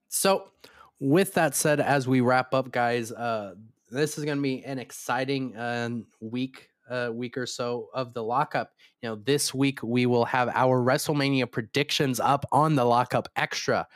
So, 0.07 0.51
with 0.99 1.33
that 1.33 1.55
said, 1.55 1.79
as 1.79 2.07
we 2.07 2.21
wrap 2.21 2.53
up, 2.53 2.71
guys, 2.71 3.11
uh, 3.11 3.55
this 3.89 4.17
is 4.17 4.25
going 4.25 4.37
to 4.37 4.41
be 4.41 4.63
an 4.63 4.79
exciting 4.79 5.55
uh, 5.55 5.89
week, 6.21 6.69
uh, 6.89 7.09
week 7.11 7.37
or 7.37 7.45
so 7.45 7.89
of 7.93 8.13
the 8.13 8.23
lockup. 8.23 8.71
You 9.01 9.09
know, 9.09 9.15
this 9.15 9.53
week 9.53 9.81
we 9.83 10.05
will 10.05 10.25
have 10.25 10.49
our 10.49 10.83
WrestleMania 10.83 11.51
predictions 11.51 12.19
up 12.19 12.45
on 12.51 12.75
the 12.75 12.85
lockup 12.85 13.29
extra, 13.35 13.87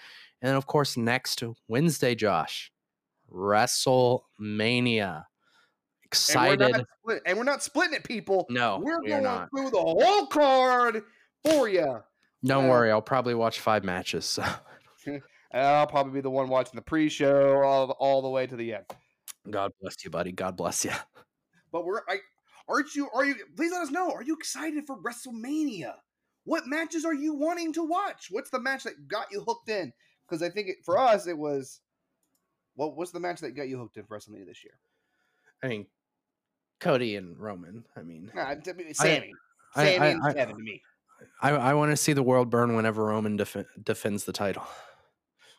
and 0.42 0.50
then 0.50 0.56
of 0.56 0.68
course 0.68 0.98
next 0.98 1.44
Wednesday, 1.68 2.16
Josh, 2.16 2.72
WrestleMania. 3.32 4.22
And 4.90 5.24
we're, 6.04 6.06
Excited? 6.06 6.72
not 6.72 6.86
split, 7.02 7.22
and 7.26 7.38
we're 7.38 7.44
not 7.44 7.64
splitting 7.64 7.96
it, 7.96 8.04
people. 8.04 8.46
No, 8.50 8.80
we're 8.82 9.02
we 9.02 9.10
going 9.10 9.24
not. 9.24 9.50
through 9.50 9.72
the 9.72 9.78
whole 9.78 10.28
card 10.28 11.04
for 11.44 11.68
you. 11.68 12.02
Don't 12.46 12.66
uh, 12.66 12.70
worry, 12.70 12.92
I'll 12.92 13.02
probably 13.02 13.36
watch 13.36 13.60
five 13.60 13.84
matches. 13.84 14.26
So. 14.26 14.46
I'll 15.54 15.88
probably 15.88 16.14
be 16.14 16.22
the 16.22 16.30
one 16.30 16.50
watching 16.50 16.76
the 16.76 16.82
pre-show 16.82 17.62
all, 17.64 17.92
all 17.92 18.22
the 18.22 18.30
way 18.30 18.48
to 18.48 18.56
the 18.56 18.74
end. 18.76 18.86
God 19.50 19.72
bless 19.82 20.04
you, 20.04 20.10
buddy. 20.10 20.32
God 20.32 20.58
bless 20.58 20.84
you. 20.84 20.92
But 21.72 21.86
we're 21.86 22.02
I 22.08 22.20
aren't 22.70 22.96
you 22.96 23.10
are 23.14 23.26
you 23.26 23.36
please 23.56 23.72
let 23.72 23.82
us 23.84 23.92
know. 23.92 24.12
Are 24.12 24.24
you 24.24 24.36
excited 24.36 24.86
for 24.86 24.98
WrestleMania? 24.98 25.94
What 26.44 26.68
matches 26.68 27.04
are 27.06 27.14
you 27.14 27.34
wanting 27.34 27.74
to 27.74 27.84
watch? 27.84 28.28
What's 28.32 28.50
the 28.50 28.60
match 28.60 28.84
that 28.84 29.08
got 29.08 29.28
you 29.32 29.42
hooked 29.42 29.70
in? 29.70 29.92
Because 30.28 30.42
I 30.42 30.50
think 30.50 30.68
it, 30.70 30.78
for 30.86 30.98
us 30.98 31.28
it 31.28 31.38
was 31.38 31.82
what 32.76 32.96
was 32.96 33.12
the 33.12 33.20
match 33.20 33.42
that 33.42 33.52
got 33.56 33.68
you 33.68 33.78
hooked 33.78 33.98
in 33.98 34.06
for 34.06 34.18
WrestleMania 34.18 34.46
this 34.46 34.64
year? 34.64 34.74
I 35.64 35.68
mean, 35.68 35.88
Cody 36.80 37.16
and 37.16 37.38
Roman. 37.40 37.84
I 37.96 38.04
mean, 38.04 38.32
Nah, 38.36 38.54
to 38.54 38.74
me, 38.74 38.94
Sammy. 38.94 39.34
I- 39.76 39.84
Sammy 39.86 39.98
I- 40.06 40.10
and 40.10 40.24
I- 40.24 40.34
Kevin 40.34 40.56
to 40.58 40.62
me. 40.64 40.82
I, 41.42 41.50
I 41.50 41.74
want 41.74 41.92
to 41.92 41.98
see 41.98 42.14
the 42.14 42.22
world 42.22 42.52
burn 42.52 42.76
whenever 42.76 43.06
Roman 43.06 43.38
def- 43.38 43.66
defends 43.84 44.24
the 44.26 44.32
title. 44.34 44.68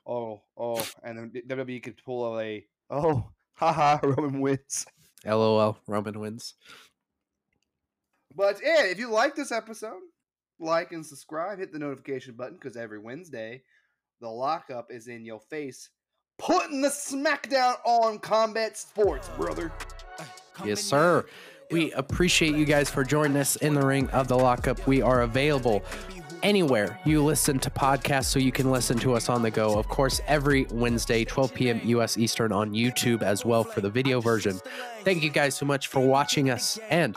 Oh, 0.07 0.41
oh, 0.57 0.87
and 1.03 1.19
then 1.19 1.43
WWE 1.49 1.83
could 1.83 2.01
pull 2.05 2.39
a 2.41 2.65
oh, 2.91 3.29
haha, 3.55 3.99
Roman 4.07 4.41
wins. 4.41 4.87
LOL. 5.27 5.77
Roman 5.89 6.21
wins. 6.21 6.55
But 8.39 8.61
yeah, 8.63 8.85
if 8.85 9.01
you 9.01 9.11
like 9.11 9.35
this 9.35 9.51
episode, 9.51 9.99
like 10.61 10.93
and 10.93 11.05
subscribe, 11.05 11.59
hit 11.59 11.73
the 11.73 11.81
notification 11.81 12.35
button 12.37 12.55
because 12.55 12.77
every 12.77 13.01
Wednesday, 13.01 13.63
the 14.21 14.29
lockup 14.29 14.93
is 14.93 15.09
in 15.09 15.25
your 15.25 15.41
face, 15.41 15.91
putting 16.39 16.81
the 16.81 16.89
smackdown 16.89 17.75
on 17.85 18.21
combat 18.21 18.79
sports, 18.79 19.29
brother. 19.37 19.73
Yes, 20.65 20.81
sir. 20.81 21.27
We 21.73 21.91
appreciate 21.93 22.55
you 22.55 22.65
guys 22.65 22.89
for 22.89 23.03
joining 23.03 23.37
us 23.37 23.57
in 23.57 23.75
the 23.75 23.85
ring 23.85 24.09
of 24.11 24.29
the 24.29 24.37
lockup. 24.37 24.87
We 24.87 25.03
are 25.03 25.23
available 25.23 25.83
anywhere 26.43 27.01
you 27.05 27.23
listen 27.25 27.59
to 27.59 27.71
podcasts 27.71 28.27
so 28.27 28.39
you 28.39 28.53
can 28.53 28.71
listen 28.71 28.99
to 28.99 29.15
us 29.15 29.29
on 29.29 29.43
the 29.43 29.51
go. 29.51 29.77
Of 29.79 29.89
course, 29.89 30.21
every 30.27 30.65
Wednesday, 30.71 31.25
12 31.25 31.55
p.m. 31.55 31.81
US 31.85 32.17
Eastern 32.17 32.53
on 32.53 32.73
YouTube 32.73 33.23
as 33.23 33.45
well 33.45 33.65
for 33.65 33.81
the 33.81 33.91
video 33.91 34.21
version. 34.21 34.61
Thank 35.03 35.23
you 35.23 35.31
guys 35.31 35.57
so 35.57 35.67
much 35.67 35.89
for 35.89 36.01
watching 36.01 36.51
us, 36.51 36.79
and 36.91 37.17